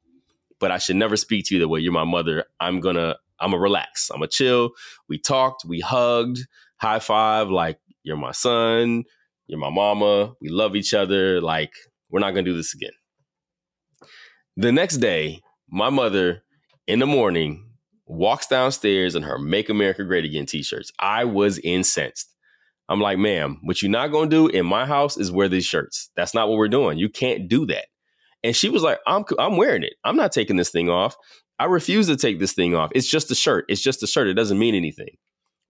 but 0.60 0.71
I 0.71 0.80
should 0.80 0.95
never 0.95 1.15
speak 1.15 1.45
to 1.45 1.54
you 1.54 1.62
that 1.62 1.67
way. 1.67 1.80
You're 1.80 1.93
my 1.93 2.04
mother. 2.04 2.45
I'm 2.60 2.80
gonna 2.80 3.15
I'm 3.39 3.52
gonna 3.52 3.62
relax. 3.62 4.10
I'm 4.10 4.17
gonna 4.17 4.28
chill. 4.28 4.71
We 5.08 5.19
talked, 5.19 5.65
we 5.65 5.82
hugged, 5.82 6.39
high 6.78 6.98
five, 6.98 7.50
like 7.50 7.78
you're 8.02 8.17
my 8.17 8.32
son, 8.32 9.04
you're 9.45 9.60
my 9.60 9.69
mama. 9.69 10.34
We 10.41 10.50
love 10.50 10.76
each 10.76 10.95
other. 10.95 11.39
Like, 11.41 11.74
we're 12.10 12.21
not 12.21 12.32
gonna 12.32 12.41
do 12.41 12.58
this 12.58 12.74
again. 12.74 12.93
The 14.58 14.71
next 14.71 14.98
day, 14.98 15.41
my 15.69 15.91
mother 15.91 16.43
in 16.88 16.98
the 16.98 17.06
morning 17.06 17.69
walks 18.08 18.48
downstairs 18.48 19.13
in 19.13 19.21
her 19.21 19.38
Make 19.38 19.69
America 19.69 20.04
Great 20.04 20.26
Again 20.26 20.48
t-shirts. 20.48 20.91
I 21.00 21.26
was 21.26 21.60
incensed. 21.60 22.35
I'm 22.88 23.02
like, 23.02 23.17
ma'am, 23.17 23.60
what 23.63 23.82
you're 23.82 23.91
not 23.91 24.08
gonna 24.08 24.30
do 24.30 24.48
in 24.48 24.65
my 24.65 24.86
house 24.86 25.17
is 25.17 25.32
wear 25.32 25.50
these 25.50 25.65
shirts. 25.65 26.10
That's 26.15 26.34
not 26.34 26.48
what 26.48 26.58
we're 26.58 26.67
doing. 26.67 26.98
You 26.98 27.10
can't 27.10 27.48
do 27.48 27.65
that. 27.67 27.86
And 28.43 28.56
she 28.56 28.69
was 28.69 28.84
like, 28.84 29.00
I'm 29.08 29.26
I'm 29.39 29.58
wearing 29.58 29.84
it. 29.84 29.93
I'm 30.04 30.15
not 30.15 30.32
taking 30.32 30.56
this 30.56 30.69
thing 30.69 30.89
off. 30.89 31.15
I 31.58 31.65
refuse 31.65 32.08
to 32.08 32.17
take 32.17 32.39
this 32.39 32.54
thing 32.54 32.76
off. 32.76 32.91
It's 32.93 33.10
just 33.10 33.32
a 33.32 33.36
shirt. 33.36 33.65
It's 33.69 33.82
just 33.82 34.04
a 34.04 34.08
shirt. 34.08 34.28
It 34.28 34.34
doesn't 34.34 34.60
mean 34.60 34.76
anything. 34.76 35.17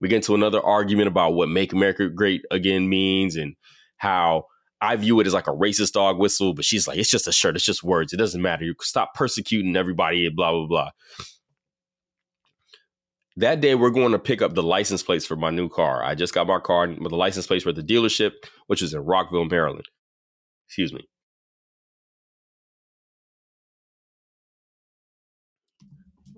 We 0.00 0.08
get 0.08 0.16
into 0.16 0.34
another 0.34 0.60
argument 0.60 1.08
about 1.08 1.34
what 1.34 1.48
make 1.48 1.72
America 1.72 2.08
great 2.08 2.42
again 2.50 2.88
means 2.88 3.36
and 3.36 3.54
how 3.96 4.46
I 4.80 4.96
view 4.96 5.20
it 5.20 5.26
as 5.26 5.32
like 5.32 5.46
a 5.46 5.52
racist 5.52 5.92
dog 5.92 6.18
whistle, 6.18 6.52
but 6.52 6.64
she's 6.64 6.86
like, 6.86 6.98
it's 6.98 7.10
just 7.10 7.28
a 7.28 7.32
shirt. 7.32 7.56
It's 7.56 7.64
just 7.64 7.82
words. 7.82 8.12
It 8.12 8.18
doesn't 8.18 8.42
matter. 8.42 8.64
You 8.64 8.74
stop 8.80 9.14
persecuting 9.14 9.74
everybody, 9.74 10.28
blah, 10.28 10.52
blah, 10.52 10.66
blah. 10.66 10.90
That 13.38 13.60
day, 13.60 13.74
we're 13.74 13.90
going 13.90 14.12
to 14.12 14.18
pick 14.18 14.40
up 14.40 14.54
the 14.54 14.62
license 14.62 15.02
plates 15.02 15.26
for 15.26 15.36
my 15.36 15.50
new 15.50 15.68
car. 15.68 16.02
I 16.02 16.14
just 16.14 16.32
got 16.32 16.46
my 16.46 16.58
car, 16.58 16.86
but 16.88 17.10
the 17.10 17.16
license 17.16 17.46
plates 17.46 17.66
at 17.66 17.74
the 17.74 17.82
dealership, 17.82 18.32
which 18.66 18.80
is 18.82 18.94
in 18.94 19.00
Rockville, 19.00 19.44
Maryland. 19.44 19.84
Excuse 20.68 20.92
me. 20.92 21.06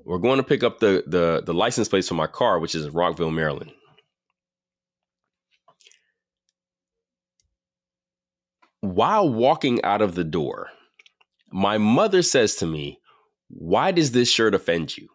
We're 0.04 0.18
going 0.18 0.38
to 0.38 0.42
pick 0.42 0.64
up 0.64 0.80
the, 0.80 1.04
the, 1.06 1.42
the 1.44 1.54
license 1.54 1.88
plates 1.88 2.08
for 2.08 2.14
my 2.14 2.26
car, 2.26 2.58
which 2.58 2.74
is 2.74 2.86
in 2.86 2.92
Rockville, 2.92 3.30
Maryland. 3.30 3.72
While 8.80 9.28
walking 9.28 9.84
out 9.84 10.02
of 10.02 10.14
the 10.14 10.24
door, 10.24 10.68
my 11.52 11.78
mother 11.78 12.22
says 12.22 12.56
to 12.56 12.66
me, 12.66 13.00
Why 13.48 13.92
does 13.92 14.12
this 14.12 14.30
shirt 14.30 14.54
offend 14.54 14.96
you? 14.96 15.08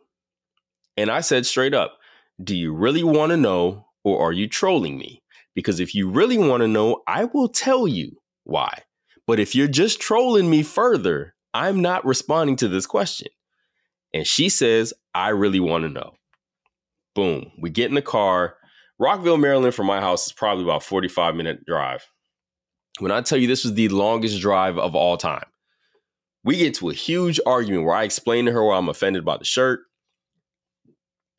And 0.98 1.10
I 1.10 1.22
said 1.22 1.46
straight 1.46 1.74
up, 1.74 1.98
Do 2.44 2.56
you 2.56 2.74
really 2.74 3.04
want 3.04 3.32
to 3.32 3.38
know 3.38 3.86
or 4.04 4.22
are 4.22 4.34
you 4.34 4.48
trolling 4.48 4.98
me? 4.98 5.22
Because 5.56 5.80
if 5.80 5.94
you 5.94 6.10
really 6.10 6.38
want 6.38 6.62
to 6.62 6.68
know, 6.68 7.02
I 7.08 7.26
will 7.26 7.48
tell 7.48 7.88
you 7.88 8.18
why. 8.44 8.84
But 9.28 9.40
if 9.40 9.56
you're 9.56 9.68
just 9.68 10.00
trolling 10.00 10.50
me 10.50 10.64
further, 10.64 11.36
I'm 11.54 11.82
not 11.82 12.06
responding 12.06 12.56
to 12.58 12.68
this 12.68 12.86
question. 12.86 13.30
And 14.14 14.28
she 14.28 14.50
says, 14.50 14.94
I 15.14 15.30
really 15.30 15.60
want 15.60 15.84
to 15.84 15.90
know. 15.90 16.14
Boom. 17.16 17.52
We 17.60 17.70
get 17.70 17.90
in 17.90 17.96
the 17.96 18.02
car. 18.02 18.56
Rockville, 19.00 19.38
Maryland 19.38 19.76
from 19.76 19.88
my 19.88 20.02
house 20.02 20.28
is 20.28 20.34
probably 20.34 20.64
about 20.64 20.84
45 20.84 21.36
minute 21.36 21.66
drive. 21.66 22.06
When 23.00 23.12
I 23.12 23.22
tell 23.22 23.38
you 23.38 23.48
this 23.48 23.64
was 23.64 23.74
the 23.74 23.90
longest 23.90 24.40
drive 24.40 24.78
of 24.78 24.96
all 24.96 25.18
time, 25.18 25.46
we 26.44 26.58
get 26.58 26.76
to 26.76 26.90
a 26.90 26.94
huge 26.94 27.40
argument 27.46 27.86
where 27.86 27.96
I 27.96 28.04
explain 28.04 28.46
to 28.46 28.52
her 28.52 28.64
why 28.64 28.78
I'm 28.78 28.90
offended 28.90 29.26
by 29.26 29.38
the 29.38 29.46
shirt. 29.46 29.82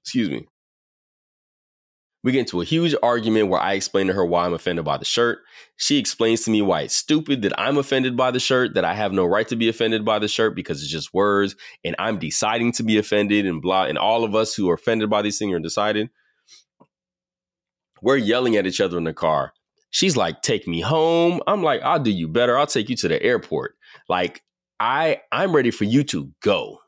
Excuse 0.04 0.30
me. 0.30 0.46
We 2.22 2.32
get 2.32 2.40
into 2.40 2.62
a 2.62 2.64
huge 2.64 2.94
argument 3.02 3.48
where 3.48 3.60
I 3.60 3.74
explain 3.74 4.06
to 4.06 4.14
her 4.14 4.24
why 4.24 4.46
I'm 4.46 4.54
offended 4.54 4.84
by 4.84 4.96
the 4.96 5.04
shirt. 5.04 5.40
She 5.76 5.98
explains 5.98 6.42
to 6.42 6.50
me 6.50 6.62
why 6.62 6.82
it's 6.82 6.96
stupid 6.96 7.42
that 7.42 7.52
I'm 7.60 7.76
offended 7.76 8.16
by 8.16 8.30
the 8.30 8.40
shirt, 8.40 8.74
that 8.74 8.84
I 8.84 8.94
have 8.94 9.12
no 9.12 9.26
right 9.26 9.46
to 9.48 9.56
be 9.56 9.68
offended 9.68 10.06
by 10.06 10.18
the 10.18 10.28
shirt 10.28 10.56
because 10.56 10.82
it's 10.82 10.90
just 10.90 11.12
words 11.12 11.54
and 11.84 11.94
I'm 11.98 12.18
deciding 12.18 12.72
to 12.72 12.82
be 12.82 12.96
offended 12.96 13.44
and 13.44 13.60
blah. 13.60 13.84
And 13.84 13.98
all 13.98 14.24
of 14.24 14.34
us 14.34 14.54
who 14.54 14.70
are 14.70 14.74
offended 14.74 15.10
by 15.10 15.20
these 15.20 15.38
things 15.38 15.54
are 15.54 15.58
decided. 15.58 16.08
We're 18.00 18.16
yelling 18.16 18.56
at 18.56 18.66
each 18.66 18.80
other 18.80 18.96
in 18.96 19.04
the 19.04 19.12
car. 19.12 19.52
She's 19.90 20.16
like, 20.16 20.40
take 20.40 20.66
me 20.66 20.80
home. 20.80 21.40
I'm 21.46 21.62
like, 21.62 21.82
I'll 21.82 22.00
do 22.00 22.10
you 22.10 22.26
better. 22.26 22.58
I'll 22.58 22.66
take 22.66 22.88
you 22.88 22.96
to 22.96 23.08
the 23.08 23.22
airport. 23.22 23.76
Like, 24.08 24.42
I 24.80 25.20
I'm 25.30 25.54
ready 25.54 25.70
for 25.70 25.84
you 25.84 26.02
to 26.04 26.30
go. 26.42 26.78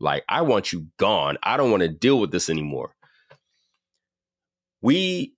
Like, 0.00 0.24
I 0.28 0.42
want 0.42 0.72
you 0.72 0.88
gone. 0.98 1.38
I 1.42 1.56
don't 1.56 1.70
want 1.70 1.82
to 1.82 1.88
deal 1.88 2.20
with 2.20 2.30
this 2.32 2.50
anymore 2.50 2.96
we 4.86 5.34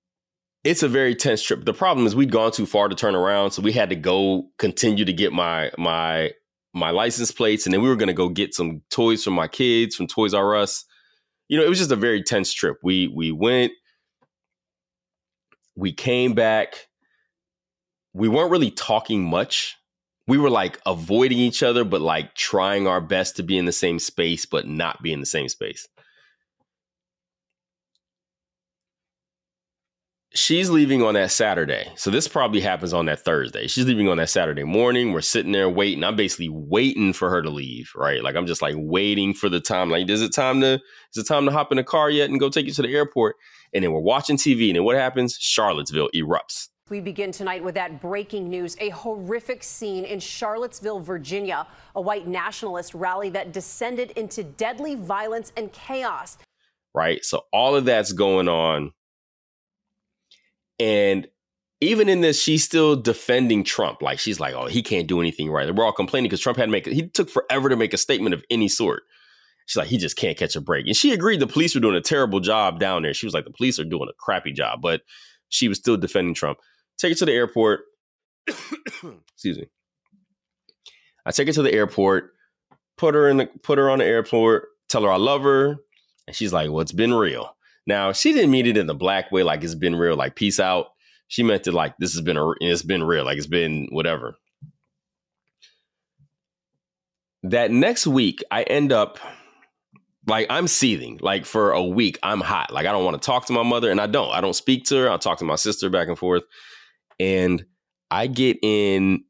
it's 0.62 0.83
a 0.83 0.88
very 0.88 1.14
tense 1.14 1.42
trip. 1.42 1.64
The 1.64 1.73
problem 1.73 2.07
is 2.07 2.14
we'd 2.14 2.31
gone 2.31 2.53
too 2.53 2.66
far 2.66 2.88
to 2.88 2.94
turn 2.94 3.14
around, 3.14 3.53
so 3.53 3.62
we 3.62 3.73
had 3.73 3.88
to 3.88 3.97
go 3.97 4.51
continue 4.59 5.07
to 5.07 5.12
get 5.14 5.33
my 5.33 5.73
my 5.79 6.33
my 6.75 6.90
license 6.90 7.31
plates, 7.33 7.66
and 7.66 7.73
then 7.73 7.81
we 7.81 7.88
were 7.88 7.97
going 7.97 8.09
to 8.09 8.12
go 8.12 8.29
get 8.29 8.55
some 8.55 8.83
toys 8.90 9.25
from 9.25 9.33
my 9.33 9.49
kids 9.49 9.97
from 9.97 10.07
Toys 10.07 10.35
R 10.35 10.55
Us. 10.55 10.85
You 11.49 11.59
know, 11.59 11.64
it 11.64 11.71
was 11.71 11.79
just 11.79 11.92
a 11.92 11.97
very 11.97 12.23
tense 12.23 12.53
trip. 12.53 12.77
We 12.83 13.09
we 13.09 13.33
went, 13.33 13.73
we 15.77 15.94
came 15.94 16.35
back. 16.35 16.88
We 18.12 18.29
weren't 18.29 18.51
really 18.51 18.71
talking 18.71 19.25
much. 19.25 19.78
We 20.29 20.38
were 20.38 20.51
like 20.51 20.79
avoiding 20.87 21.38
each 21.38 21.62
other, 21.62 21.85
but 21.85 22.01
like 22.01 22.35
trying 22.35 22.87
our 22.87 23.01
best 23.01 23.37
to 23.37 23.43
be 23.43 23.59
in 23.59 23.64
the 23.64 23.73
same 23.73 23.99
space, 23.99 24.47
but 24.47 24.69
not 24.69 25.03
be 25.03 25.12
in 25.12 25.21
the 25.21 25.27
same 25.27 25.49
space. 25.49 25.88
she's 30.38 30.71
leaving 30.71 31.03
on 31.03 31.14
that 31.14 31.31
Saturday. 31.31 31.91
So 31.97 32.11
this 32.11 32.29
probably 32.29 32.61
happens 32.61 32.93
on 32.93 33.07
that 33.07 33.21
Thursday. 33.21 33.67
She's 33.67 33.87
leaving 33.87 34.09
on 34.09 34.19
that 34.19 34.31
Saturday 34.31 34.64
morning. 34.64 35.12
We're 35.12 35.21
sitting 35.21 35.53
there 35.53 35.69
waiting. 35.69 36.05
I'm 36.05 36.17
basically 36.17 36.49
waiting 36.49 37.12
for 37.12 37.31
her 37.31 37.43
to 37.43 37.51
leave, 37.51 37.91
right? 37.95 38.23
Like 38.23 38.37
I'm 38.37 38.47
just 38.47 38.62
like 38.62 38.77
waiting 38.79 39.35
for 39.35 39.49
the 39.49 39.61
time. 39.61 39.91
Like, 39.91 40.09
is 40.09 40.23
it 40.23 40.33
time 40.33 40.61
to 40.61 40.75
is 40.75 41.19
it 41.19 41.27
time 41.27 41.45
to 41.47 41.53
hop 41.53 41.73
in 41.73 41.77
the 41.77 41.85
car 41.85 42.11
yet 42.11 42.31
and 42.31 42.41
go 42.41 42.49
take 42.49 42.67
you 42.67 42.73
to 42.73 42.83
the 42.83 42.95
airport? 42.95 43.37
And 43.75 43.85
then 43.85 43.93
we're 43.93 44.01
watching 44.01 44.37
TV. 44.37 44.69
And 44.69 44.77
then 44.77 44.85
what 44.85 44.97
happens? 44.97 45.37
Charlottesville 45.38 46.11
erupts. 46.14 46.69
We 46.90 47.01
begin 47.01 47.33
tonight 47.33 47.62
with 47.62 47.74
that 47.74 48.01
breaking 48.01 48.48
news 48.48 48.77
a 48.81 48.90
horrific 48.90 49.62
scene 49.62 50.05
in 50.05 50.20
Charlottesville, 50.20 51.01
Virginia, 51.01 51.66
a 51.94 52.01
white 52.01 52.27
nationalist 52.27 52.94
rally 52.94 53.31
that 53.31 53.53
descended 53.53 54.12
into 54.12 54.42
deadly 54.42 54.94
violence 54.94 55.53
and 55.57 55.72
chaos. 55.72 56.38
Right. 56.94 57.24
So 57.24 57.44
all 57.53 57.77
of 57.77 57.85
that's 57.85 58.12
going 58.12 58.48
on 58.48 58.92
and 60.79 61.29
even 61.81 62.09
in 62.09 62.20
this, 62.20 62.40
she's 62.42 62.64
still 62.64 62.96
defending 62.96 63.62
Trump. 63.62 64.03
Like 64.03 64.18
she's 64.18 64.40
like, 64.40 64.55
oh, 64.55 64.66
he 64.66 64.83
can't 64.83 65.07
do 65.07 65.20
anything 65.20 65.51
right. 65.51 65.72
We're 65.74 65.85
all 65.85 65.92
complaining 65.92 66.29
because 66.29 66.40
Trump 66.40 66.59
had 66.59 66.66
to 66.66 66.70
make 66.70 66.87
he 66.87 67.09
took 67.09 67.31
forever 67.31 67.68
to 67.68 67.77
make 67.77 67.94
a 67.94 67.98
statement 67.98 68.35
of 68.35 68.44
any 68.51 68.68
sort. 68.68 69.05
She's 69.66 69.77
like, 69.77 69.88
he 69.88 69.98
just 69.98 70.16
can't 70.16 70.37
catch 70.37 70.57
a 70.57 70.61
break. 70.61 70.87
And 70.87 70.96
she 70.96 71.12
agreed 71.12 71.40
the 71.40 71.46
police 71.46 71.74
were 71.74 71.81
doing 71.81 71.94
a 71.94 72.01
terrible 72.01 72.40
job 72.40 72.81
down 72.81 73.03
there. 73.03 73.12
She 73.12 73.27
was 73.27 73.35
like, 73.35 73.44
the 73.44 73.51
police 73.51 73.79
are 73.79 73.85
doing 73.85 74.09
a 74.09 74.14
crappy 74.14 74.53
job, 74.53 74.81
but 74.81 75.03
she 75.51 75.68
was 75.68 75.79
still 75.79 75.96
defending 75.96 76.35
Trump. 76.35 76.59
Take 76.99 77.13
it 77.13 77.19
to 77.19 77.25
the 77.25 77.33
airport. 77.33 77.81
Excuse 78.49 79.59
me. 79.59 79.67
I 81.25 81.31
take 81.31 81.47
her 81.47 81.53
to 81.53 81.63
the 81.63 81.73
airport, 81.73 82.33
put 82.97 83.15
her 83.15 83.29
in 83.29 83.37
the 83.39 83.47
put 83.63 83.79
her 83.79 83.91
on 83.91 83.99
the 83.99 84.05
airport, 84.05 84.69
tell 84.89 85.03
her 85.03 85.11
I 85.11 85.17
love 85.17 85.43
her, 85.43 85.77
and 86.27 86.35
she's 86.35 86.53
like, 86.53 86.71
"Well, 86.71 86.81
it's 86.81 86.93
been 86.93 87.15
real." 87.15 87.55
Now, 87.87 88.13
she 88.13 88.33
didn't 88.33 88.51
mean 88.51 88.67
it 88.67 88.77
in 88.77 88.87
the 88.87 88.95
black 88.95 89.31
way, 89.33 89.43
like 89.43 89.63
it's 89.65 89.75
been 89.75 89.97
real, 89.97 90.17
like 90.17 90.35
peace 90.37 90.61
out. 90.61 90.89
She 91.29 91.43
meant 91.43 91.67
it 91.67 91.73
like 91.73 91.97
this 91.99 92.15
has 92.15 92.23
been 92.23 92.37
a, 92.37 92.51
it's 92.61 92.83
been 92.83 93.03
real, 93.05 93.25
like 93.25 93.39
it's 93.39 93.47
been 93.47 93.89
whatever. 93.91 94.37
That 97.45 97.71
next 97.71 98.07
week, 98.07 98.43
I 98.51 98.63
end 98.63 98.93
up 98.93 99.19
like 100.27 100.47
I'm 100.51 100.69
seething. 100.69 101.19
Like 101.23 101.45
for 101.45 101.73
a 101.73 101.83
week, 101.83 102.19
I'm 102.23 102.41
hot. 102.41 102.73
Like 102.73 102.87
I 102.87 102.93
don't 102.93 103.05
want 103.05 103.21
to 103.21 103.27
talk 103.27 103.47
to 103.47 103.53
my 103.53 103.63
mother, 103.63 103.91
and 103.91 104.01
I 104.01 104.07
don't. 104.07 104.33
I 104.33 104.41
don't 104.41 104.55
speak 104.55 104.85
to 104.87 104.97
her. 104.97 105.11
I'll 105.11 105.19
talk 105.19 105.39
to 105.39 105.45
my 105.45 105.57
sister 105.57 105.91
back 105.91 106.09
and 106.09 106.19
forth, 106.19 106.43
and 107.19 107.65
I 108.11 108.27
get 108.27 108.59
in. 108.63 109.25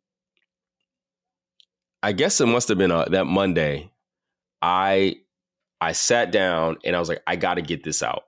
I 2.03 2.13
guess 2.13 2.41
it 2.41 2.47
must 2.47 2.69
have 2.69 2.79
been 2.79 2.91
a, 2.91 3.09
that 3.11 3.27
Monday. 3.27 3.91
I 4.63 5.17
I 5.81 5.93
sat 5.93 6.31
down 6.33 6.79
and 6.85 6.97
I 6.97 7.01
was 7.01 7.09
like, 7.09 7.23
I 7.27 7.37
got 7.37 7.55
to 7.55 7.63
get 7.63 7.85
this 7.85 8.03
out. 8.03 8.25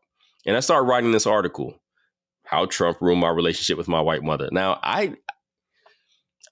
And 0.47 0.57
I 0.57 0.61
started 0.61 0.89
writing 0.89 1.13
this 1.13 1.27
article, 1.27 1.75
how 2.45 2.67
Trump 2.67 3.01
ruined 3.01 3.21
my 3.21 3.29
relationship 3.29 3.77
with 3.77 3.89
my 3.89 4.01
white 4.01 4.23
mother. 4.23 4.49
Now, 4.53 4.79
I 4.83 5.15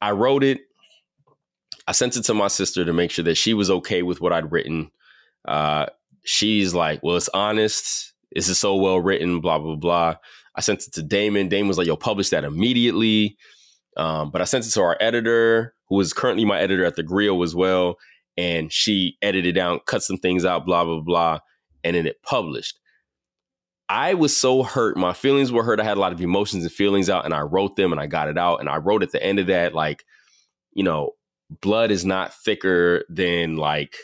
I 0.00 0.12
wrote 0.12 0.44
it. 0.44 0.60
I 1.86 1.92
sent 1.92 2.16
it 2.16 2.24
to 2.24 2.34
my 2.34 2.48
sister 2.48 2.84
to 2.84 2.92
make 2.92 3.10
sure 3.10 3.24
that 3.24 3.36
she 3.36 3.54
was 3.54 3.70
okay 3.70 4.02
with 4.02 4.20
what 4.20 4.32
I'd 4.32 4.52
written. 4.52 4.90
Uh, 5.46 5.86
she's 6.24 6.74
like, 6.74 7.02
"Well, 7.02 7.16
it's 7.16 7.30
honest. 7.30 8.12
This 8.32 8.48
is 8.48 8.58
so 8.58 8.76
well 8.76 9.00
written." 9.00 9.40
Blah 9.40 9.58
blah 9.58 9.76
blah. 9.76 10.16
I 10.54 10.60
sent 10.60 10.86
it 10.86 10.94
to 10.94 11.02
Damon. 11.02 11.48
Damon 11.48 11.68
was 11.68 11.78
like, 11.78 11.86
"Yo, 11.86 11.96
publish 11.96 12.30
that 12.30 12.44
immediately." 12.44 13.36
Um, 13.96 14.30
but 14.30 14.40
I 14.40 14.44
sent 14.44 14.66
it 14.66 14.70
to 14.70 14.82
our 14.82 14.96
editor, 15.00 15.74
who 15.88 15.98
is 16.00 16.12
currently 16.12 16.44
my 16.44 16.60
editor 16.60 16.84
at 16.84 16.96
the 16.96 17.02
Grio 17.02 17.42
as 17.42 17.54
well, 17.54 17.96
and 18.36 18.72
she 18.72 19.16
edited 19.22 19.54
down, 19.54 19.80
cut 19.86 20.02
some 20.02 20.18
things 20.18 20.44
out, 20.44 20.64
blah 20.66 20.84
blah 20.84 21.00
blah, 21.00 21.40
and 21.82 21.96
then 21.96 22.06
it 22.06 22.22
published. 22.22 22.78
I 23.88 24.14
was 24.14 24.36
so 24.36 24.62
hurt. 24.62 24.96
My 24.96 25.14
feelings 25.14 25.50
were 25.50 25.64
hurt. 25.64 25.80
I 25.80 25.84
had 25.84 25.96
a 25.96 26.00
lot 26.00 26.12
of 26.12 26.20
emotions 26.20 26.62
and 26.62 26.72
feelings 26.72 27.08
out, 27.08 27.24
and 27.24 27.32
I 27.32 27.40
wrote 27.40 27.76
them 27.76 27.90
and 27.90 28.00
I 28.00 28.06
got 28.06 28.28
it 28.28 28.36
out. 28.36 28.60
And 28.60 28.68
I 28.68 28.76
wrote 28.76 29.02
at 29.02 29.12
the 29.12 29.22
end 29.22 29.38
of 29.38 29.46
that, 29.46 29.74
like, 29.74 30.04
you 30.72 30.84
know, 30.84 31.12
blood 31.62 31.90
is 31.90 32.04
not 32.04 32.34
thicker 32.34 33.04
than 33.08 33.56
like 33.56 33.96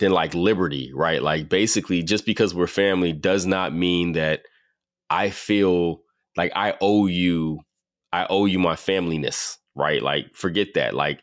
than 0.00 0.10
like 0.12 0.34
liberty, 0.34 0.90
right? 0.92 1.22
Like 1.22 1.48
basically 1.48 2.02
just 2.02 2.26
because 2.26 2.54
we're 2.54 2.66
family 2.66 3.12
does 3.12 3.46
not 3.46 3.72
mean 3.72 4.12
that 4.12 4.42
I 5.08 5.30
feel 5.30 6.02
like 6.36 6.52
I 6.56 6.74
owe 6.80 7.06
you 7.06 7.60
I 8.12 8.26
owe 8.28 8.46
you 8.46 8.58
my 8.58 8.74
familyness, 8.74 9.58
right? 9.76 10.02
Like 10.02 10.34
forget 10.34 10.74
that. 10.74 10.94
Like 10.94 11.22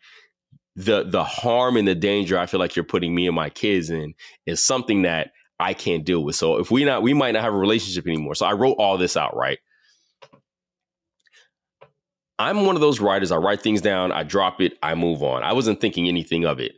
the 0.76 1.04
the 1.04 1.24
harm 1.24 1.76
and 1.76 1.88
the 1.88 1.96
danger 1.96 2.38
I 2.38 2.46
feel 2.46 2.60
like 2.60 2.76
you're 2.76 2.86
putting 2.86 3.14
me 3.14 3.28
and 3.28 3.36
my 3.36 3.50
kids 3.50 3.90
in 3.90 4.14
is 4.46 4.64
something 4.64 5.02
that 5.02 5.32
I 5.60 5.74
can't 5.74 6.06
deal 6.06 6.24
with. 6.24 6.36
So 6.36 6.60
if 6.60 6.70
we 6.70 6.86
not, 6.86 7.02
we 7.02 7.16
might 7.16 7.32
not 7.32 7.44
have 7.44 7.54
a 7.54 7.58
relationship 7.58 8.06
anymore. 8.06 8.36
So 8.36 8.46
I 8.46 8.54
wrote 8.54 8.76
all 8.78 8.98
this 8.98 9.18
out, 9.18 9.36
right? 9.36 9.58
I'm 12.38 12.68
one 12.68 12.76
of 12.76 12.82
those 12.82 13.00
writers. 13.00 13.32
I 13.32 13.38
write 13.38 13.62
things 13.62 13.82
down, 13.82 14.12
I 14.12 14.22
drop 14.22 14.62
it, 14.62 14.74
I 14.84 14.94
move 14.94 15.24
on. 15.24 15.42
I 15.42 15.54
wasn't 15.54 15.82
thinking 15.82 16.08
anything 16.08 16.46
of 16.46 16.60
it. 16.60 16.74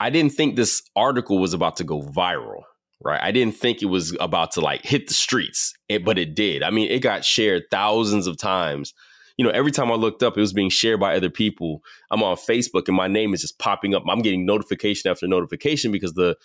I 0.00 0.10
didn't 0.10 0.32
think 0.32 0.56
this 0.56 0.82
article 0.94 1.38
was 1.38 1.54
about 1.54 1.76
to 1.76 1.84
go 1.84 2.02
viral, 2.02 2.62
right? 3.02 3.20
I 3.22 3.32
didn't 3.32 3.56
think 3.56 3.82
it 3.82 3.86
was 3.86 4.16
about 4.20 4.52
to 4.52 4.60
like 4.60 4.84
hit 4.84 5.08
the 5.08 5.14
streets, 5.14 5.74
but 6.04 6.18
it 6.18 6.34
did. 6.34 6.62
I 6.62 6.70
mean, 6.70 6.90
it 6.90 7.00
got 7.00 7.24
shared 7.24 7.64
thousands 7.70 8.26
of 8.26 8.36
times. 8.36 8.92
You 9.38 9.44
know, 9.44 9.50
every 9.50 9.70
time 9.70 9.90
I 9.90 9.94
looked 9.94 10.22
up, 10.22 10.36
it 10.36 10.40
was 10.40 10.52
being 10.52 10.70
shared 10.70 11.00
by 11.00 11.14
other 11.14 11.28
people. 11.30 11.82
I'm 12.10 12.22
on 12.22 12.36
Facebook 12.36 12.88
and 12.88 12.96
my 12.96 13.08
name 13.08 13.34
is 13.34 13.42
just 13.42 13.58
popping 13.58 13.94
up. 13.94 14.02
I'm 14.08 14.22
getting 14.22 14.46
notification 14.46 15.10
after 15.10 15.26
notification 15.26 15.92
because 15.92 16.14
the 16.14 16.36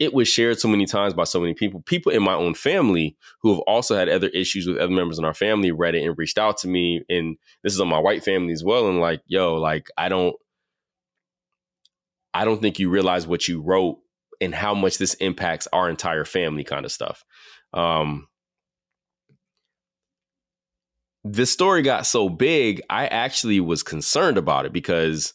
it 0.00 0.14
was 0.14 0.26
shared 0.26 0.58
so 0.58 0.66
many 0.66 0.86
times 0.86 1.12
by 1.12 1.24
so 1.24 1.40
many 1.40 1.52
people. 1.52 1.82
People 1.82 2.10
in 2.10 2.22
my 2.22 2.32
own 2.32 2.54
family 2.54 3.16
who 3.42 3.50
have 3.50 3.58
also 3.60 3.94
had 3.94 4.08
other 4.08 4.28
issues 4.28 4.66
with 4.66 4.78
other 4.78 4.92
members 4.92 5.18
in 5.18 5.26
our 5.26 5.34
family 5.34 5.70
read 5.72 5.94
it 5.94 6.04
and 6.04 6.16
reached 6.16 6.38
out 6.38 6.56
to 6.58 6.68
me. 6.68 7.02
And 7.10 7.36
this 7.62 7.74
is 7.74 7.80
on 7.80 7.88
my 7.88 7.98
white 7.98 8.24
family 8.24 8.52
as 8.52 8.64
well. 8.64 8.88
And 8.88 8.98
like, 8.98 9.20
yo, 9.26 9.56
like 9.56 9.88
I 9.98 10.08
don't 10.08 10.34
I 12.32 12.44
don't 12.44 12.60
think 12.60 12.78
you 12.78 12.90
realize 12.90 13.26
what 13.26 13.48
you 13.48 13.60
wrote 13.60 13.98
and 14.40 14.54
how 14.54 14.74
much 14.74 14.98
this 14.98 15.14
impacts 15.14 15.68
our 15.72 15.90
entire 15.90 16.24
family 16.24 16.64
kind 16.64 16.84
of 16.84 16.92
stuff. 16.92 17.24
Um 17.74 18.26
the 21.22 21.44
story 21.44 21.82
got 21.82 22.06
so 22.06 22.30
big, 22.30 22.80
I 22.88 23.06
actually 23.06 23.60
was 23.60 23.82
concerned 23.82 24.38
about 24.38 24.64
it 24.64 24.72
because 24.72 25.34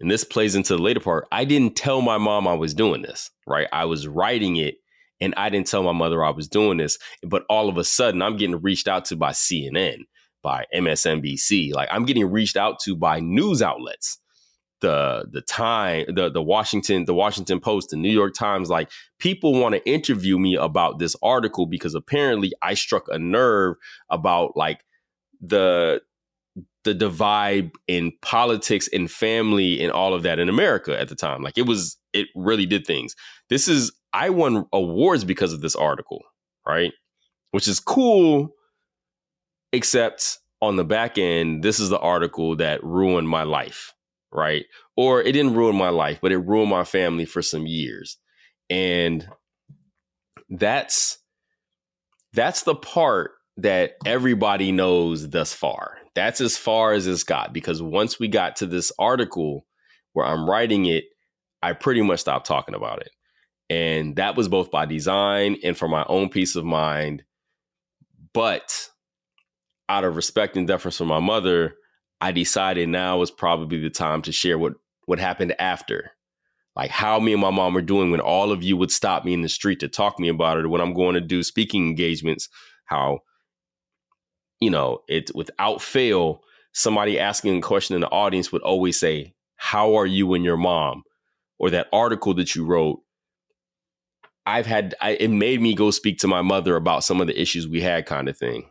and 0.00 0.10
this 0.10 0.24
plays 0.24 0.54
into 0.54 0.76
the 0.76 0.82
later 0.82 1.00
part, 1.00 1.26
I 1.32 1.44
didn't 1.44 1.76
tell 1.76 2.02
my 2.02 2.18
mom 2.18 2.46
I 2.46 2.54
was 2.54 2.74
doing 2.74 3.02
this, 3.02 3.30
right? 3.46 3.68
I 3.72 3.84
was 3.84 4.06
writing 4.06 4.56
it 4.56 4.76
and 5.20 5.34
I 5.36 5.48
didn't 5.48 5.68
tell 5.68 5.82
my 5.82 5.92
mother 5.92 6.24
I 6.24 6.30
was 6.30 6.48
doing 6.48 6.78
this. 6.78 6.98
But 7.22 7.44
all 7.48 7.68
of 7.68 7.78
a 7.78 7.84
sudden, 7.84 8.20
I'm 8.20 8.36
getting 8.36 8.60
reached 8.60 8.88
out 8.88 9.04
to 9.06 9.16
by 9.16 9.30
CNN, 9.30 10.00
by 10.42 10.66
MSNBC. 10.74 11.72
Like 11.72 11.88
I'm 11.90 12.04
getting 12.04 12.30
reached 12.30 12.56
out 12.56 12.80
to 12.80 12.96
by 12.96 13.20
news 13.20 13.62
outlets. 13.62 14.18
The 14.80 15.26
the 15.30 15.40
time 15.40 16.04
the 16.08 16.30
the 16.30 16.42
Washington 16.42 17.04
the 17.04 17.14
Washington 17.14 17.60
Post 17.60 17.90
the 17.90 17.96
New 17.96 18.10
York 18.10 18.34
Times 18.34 18.68
like 18.68 18.90
people 19.18 19.58
want 19.60 19.74
to 19.74 19.88
interview 19.88 20.38
me 20.38 20.56
about 20.56 20.98
this 20.98 21.16
article 21.22 21.66
because 21.66 21.94
apparently 21.94 22.52
I 22.62 22.74
struck 22.74 23.06
a 23.08 23.18
nerve 23.18 23.76
about 24.10 24.56
like 24.56 24.84
the 25.40 26.02
the 26.84 26.94
divide 26.94 27.70
in 27.88 28.12
politics 28.20 28.88
and 28.92 29.10
family 29.10 29.82
and 29.82 29.90
all 29.90 30.12
of 30.14 30.22
that 30.22 30.38
in 30.38 30.48
America 30.48 30.98
at 30.98 31.08
the 31.08 31.14
time. 31.14 31.42
Like 31.42 31.56
it 31.56 31.66
was 31.66 31.96
it 32.12 32.28
really 32.34 32.66
did 32.66 32.86
things. 32.86 33.14
This 33.48 33.68
is 33.68 33.92
I 34.12 34.30
won 34.30 34.66
awards 34.72 35.24
because 35.24 35.52
of 35.52 35.60
this 35.60 35.76
article 35.76 36.22
right? 36.66 36.92
Which 37.50 37.68
is 37.68 37.80
cool 37.80 38.50
except 39.72 40.38
on 40.60 40.76
the 40.76 40.84
back 40.84 41.18
end 41.18 41.62
this 41.62 41.80
is 41.80 41.90
the 41.90 41.98
article 41.98 42.56
that 42.56 42.82
ruined 42.82 43.28
my 43.28 43.42
life 43.42 43.92
right? 44.34 44.66
Or 44.96 45.22
it 45.22 45.32
didn't 45.32 45.54
ruin 45.54 45.76
my 45.76 45.88
life, 45.88 46.18
but 46.20 46.32
it 46.32 46.38
ruined 46.38 46.70
my 46.70 46.84
family 46.84 47.24
for 47.24 47.40
some 47.40 47.66
years. 47.66 48.18
And 48.68 49.26
that's 50.50 51.18
that's 52.32 52.64
the 52.64 52.74
part 52.74 53.32
that 53.58 53.92
everybody 54.04 54.72
knows 54.72 55.30
thus 55.30 55.52
far. 55.52 55.98
That's 56.14 56.40
as 56.40 56.56
far 56.56 56.92
as 56.92 57.06
it's 57.06 57.22
got 57.22 57.52
because 57.52 57.80
once 57.80 58.18
we 58.18 58.28
got 58.28 58.56
to 58.56 58.66
this 58.66 58.90
article 58.98 59.64
where 60.12 60.26
I'm 60.26 60.48
writing 60.48 60.86
it, 60.86 61.04
I 61.62 61.72
pretty 61.72 62.02
much 62.02 62.20
stopped 62.20 62.46
talking 62.46 62.74
about 62.74 63.00
it. 63.00 63.10
And 63.70 64.16
that 64.16 64.36
was 64.36 64.48
both 64.48 64.70
by 64.70 64.86
design 64.86 65.56
and 65.64 65.76
for 65.76 65.88
my 65.88 66.04
own 66.08 66.28
peace 66.28 66.56
of 66.56 66.64
mind. 66.64 67.24
But 68.32 68.90
out 69.88 70.04
of 70.04 70.16
respect 70.16 70.56
and 70.56 70.66
deference 70.66 70.98
for 70.98 71.04
my 71.04 71.20
mother, 71.20 71.74
I 72.24 72.32
decided 72.32 72.88
now 72.88 73.18
was 73.18 73.30
probably 73.30 73.78
the 73.78 73.90
time 73.90 74.22
to 74.22 74.32
share 74.32 74.56
what 74.56 74.72
what 75.04 75.18
happened 75.18 75.54
after. 75.58 76.12
Like 76.74 76.90
how 76.90 77.20
me 77.20 77.32
and 77.32 77.42
my 77.42 77.50
mom 77.50 77.74
were 77.74 77.82
doing 77.82 78.10
when 78.10 78.20
all 78.20 78.50
of 78.50 78.62
you 78.62 78.78
would 78.78 78.90
stop 78.90 79.26
me 79.26 79.34
in 79.34 79.42
the 79.42 79.48
street 79.50 79.80
to 79.80 79.88
talk 79.88 80.16
to 80.16 80.22
me 80.22 80.30
about 80.30 80.56
it, 80.56 80.70
when 80.70 80.80
I'm 80.80 80.94
going 80.94 81.16
to 81.16 81.20
do 81.20 81.42
speaking 81.42 81.86
engagements, 81.86 82.48
how 82.86 83.18
you 84.58 84.70
know, 84.70 85.00
it 85.06 85.32
without 85.34 85.82
fail, 85.82 86.40
somebody 86.72 87.20
asking 87.20 87.58
a 87.58 87.60
question 87.60 87.94
in 87.94 88.00
the 88.00 88.08
audience 88.08 88.50
would 88.50 88.62
always 88.62 88.98
say, 88.98 89.34
How 89.56 89.94
are 89.94 90.06
you 90.06 90.32
and 90.32 90.46
your 90.46 90.56
mom? 90.56 91.02
Or 91.58 91.68
that 91.68 91.88
article 91.92 92.32
that 92.34 92.54
you 92.54 92.64
wrote. 92.64 93.02
I've 94.46 94.66
had 94.66 94.94
I, 94.98 95.10
it 95.10 95.28
made 95.28 95.60
me 95.60 95.74
go 95.74 95.90
speak 95.90 96.18
to 96.20 96.26
my 96.26 96.40
mother 96.40 96.74
about 96.74 97.04
some 97.04 97.20
of 97.20 97.26
the 97.26 97.38
issues 97.38 97.68
we 97.68 97.82
had, 97.82 98.06
kind 98.06 98.30
of 98.30 98.38
thing. 98.38 98.70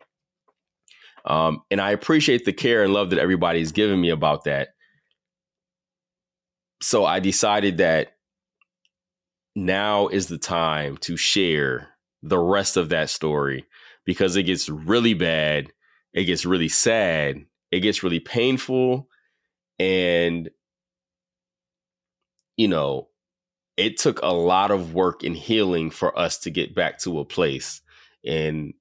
Um, 1.26 1.62
and 1.72 1.80
I 1.80 1.92
appreciate 1.92 2.46
the 2.46 2.54
care 2.54 2.84
and 2.84 2.94
love 2.94 3.12
that 3.12 3.20
everybody's 3.20 3.72
given 3.72 4.00
me 4.00 4.10
about 4.10 4.44
that. 4.44 4.70
So 6.82 7.06
I 7.06 7.20
decided 7.20 7.78
that 7.78 8.18
now 9.56 10.08
is 10.08 10.28
the 10.28 10.38
time 10.38 10.98
to 10.98 11.16
share 11.16 11.90
the 12.22 12.40
rest 12.40 12.78
of 12.78 12.90
that 12.90 13.10
story 13.10 13.66
because 14.06 14.36
it 14.36 14.44
gets 14.44 14.68
really 14.68 15.14
bad, 15.14 15.72
it 16.14 16.26
gets 16.26 16.46
really 16.46 16.70
sad, 16.70 17.46
it 17.72 17.80
gets 17.80 18.04
really 18.04 18.20
painful. 18.20 19.08
And, 19.80 20.50
you 22.58 22.68
know, 22.68 23.08
it 23.78 23.98
took 23.98 24.22
a 24.22 24.34
lot 24.34 24.72
of 24.72 24.94
work 24.94 25.24
and 25.24 25.36
healing 25.36 25.90
for 25.90 26.18
us 26.18 26.38
to 26.40 26.52
get 26.52 26.76
back 26.76 27.00
to 27.00 27.20
a 27.20 27.26
place. 27.26 27.82
And 28.26 28.74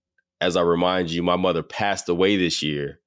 as 0.43 0.57
I 0.57 0.63
remind 0.63 1.09
you, 1.11 1.23
my 1.23 1.37
mother 1.37 1.63
passed 1.63 2.09
away 2.09 2.37
this 2.37 2.65
year. 2.65 2.99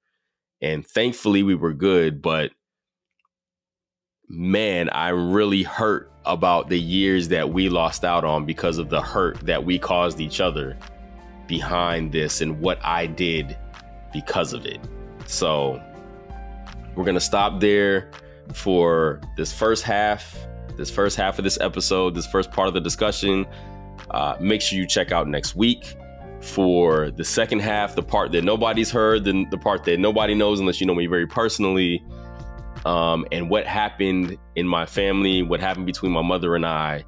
And 0.61 0.87
thankfully 0.87 1.43
we 1.43 1.53
were 1.53 1.73
good, 1.73 2.21
but 2.21 2.51
man, 4.29 4.89
I'm 4.93 5.33
really 5.33 5.61
hurt 5.61 6.09
about 6.25 6.69
the 6.69 6.79
years 6.79 7.27
that 7.27 7.51
we 7.51 7.67
lost 7.67 8.05
out 8.05 8.23
on 8.23 8.45
because 8.45 8.77
of 8.77 8.89
the 8.89 9.01
hurt 9.01 9.41
that 9.41 9.65
we 9.65 9.77
caused 9.77 10.21
each 10.21 10.39
other 10.39 10.77
behind 11.45 12.13
this 12.13 12.39
and 12.39 12.61
what 12.61 12.83
I 12.83 13.05
did 13.05 13.55
because 14.13 14.53
of 14.53 14.65
it. 14.65 14.79
So 15.27 15.83
we're 16.95 17.03
going 17.03 17.15
to 17.15 17.19
stop 17.19 17.59
there 17.59 18.11
for 18.53 19.19
this 19.35 19.51
first 19.51 19.83
half, 19.83 20.37
this 20.77 20.89
first 20.89 21.17
half 21.17 21.37
of 21.37 21.43
this 21.43 21.59
episode, 21.59 22.15
this 22.15 22.25
first 22.25 22.49
part 22.49 22.69
of 22.69 22.73
the 22.73 22.81
discussion. 22.81 23.45
Uh, 24.09 24.37
make 24.39 24.61
sure 24.61 24.79
you 24.79 24.87
check 24.87 25.11
out 25.11 25.27
next 25.27 25.53
week 25.53 25.97
for 26.41 27.11
the 27.11 27.23
second 27.23 27.59
half, 27.59 27.95
the 27.95 28.03
part 28.03 28.31
that 28.33 28.43
nobody's 28.43 28.91
heard, 28.91 29.23
the, 29.23 29.45
the 29.51 29.57
part 29.57 29.83
that 29.85 29.99
nobody 29.99 30.35
knows 30.35 30.59
unless 30.59 30.79
you 30.79 30.87
know 30.87 30.95
me 30.95 31.07
very 31.07 31.27
personally, 31.27 32.03
um, 32.85 33.25
and 33.31 33.49
what 33.49 33.65
happened 33.65 34.37
in 34.55 34.67
my 34.67 34.85
family, 34.85 35.41
what 35.41 35.59
happened 35.59 35.85
between 35.85 36.11
my 36.11 36.21
mother 36.21 36.55
and 36.55 36.65
I 36.65 37.03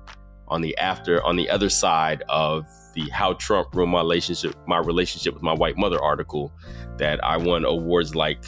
on 0.48 0.62
the 0.62 0.76
after 0.78 1.24
on 1.24 1.36
the 1.36 1.50
other 1.50 1.70
side 1.70 2.24
of 2.30 2.66
the 2.96 3.10
how 3.10 3.34
Trump 3.34 3.76
ruined 3.76 3.92
my 3.92 4.00
relationship, 4.00 4.56
my 4.66 4.80
relationship 4.80 5.34
with 5.34 5.44
my 5.44 5.54
white 5.54 5.78
mother 5.78 6.02
article 6.02 6.52
that 6.98 7.24
I 7.24 7.38
won 7.38 7.64
awards 7.64 8.16
like 8.16 8.44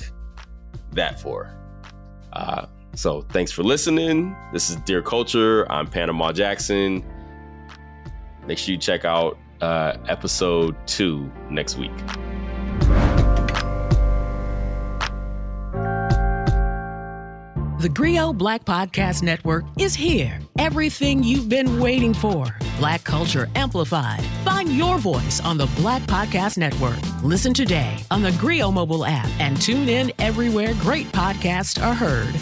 that 0.93 1.19
for. 1.19 1.55
Uh, 2.33 2.65
so 2.95 3.21
thanks 3.21 3.51
for 3.51 3.63
listening. 3.63 4.35
This 4.51 4.69
is 4.69 4.77
Dear 4.77 5.01
Culture. 5.01 5.71
I'm 5.71 5.87
Panama 5.87 6.31
Jackson. 6.31 7.05
Make 8.47 8.57
sure 8.57 8.73
you 8.73 8.79
check 8.79 9.05
out 9.05 9.37
uh, 9.61 9.97
episode 10.07 10.75
two 10.87 11.31
next 11.49 11.77
week. 11.77 11.91
The 17.79 17.87
Grio 17.87 18.33
Black 18.33 18.65
Podcast 18.65 19.23
Network 19.23 19.63
is 19.79 19.95
here. 19.95 20.37
Everything 20.57 21.23
you've 21.23 21.47
been 21.47 21.79
waiting 21.79 22.13
for. 22.13 22.45
Black 22.77 23.05
Culture 23.05 23.47
Amplified. 23.55 24.21
Find 24.43 24.69
your 24.75 24.97
voice 24.97 25.39
on 25.45 25.57
the 25.57 25.67
Black 25.77 26.01
Podcast 26.01 26.57
Network. 26.57 26.99
Listen 27.23 27.53
today 27.53 27.97
on 28.11 28.21
the 28.21 28.33
Grio 28.33 28.69
mobile 28.69 29.05
app 29.05 29.29
and 29.39 29.61
tune 29.61 29.87
in 29.87 30.11
everywhere 30.19 30.73
great 30.81 31.07
podcasts 31.13 31.81
are 31.81 31.93
heard. 31.93 32.35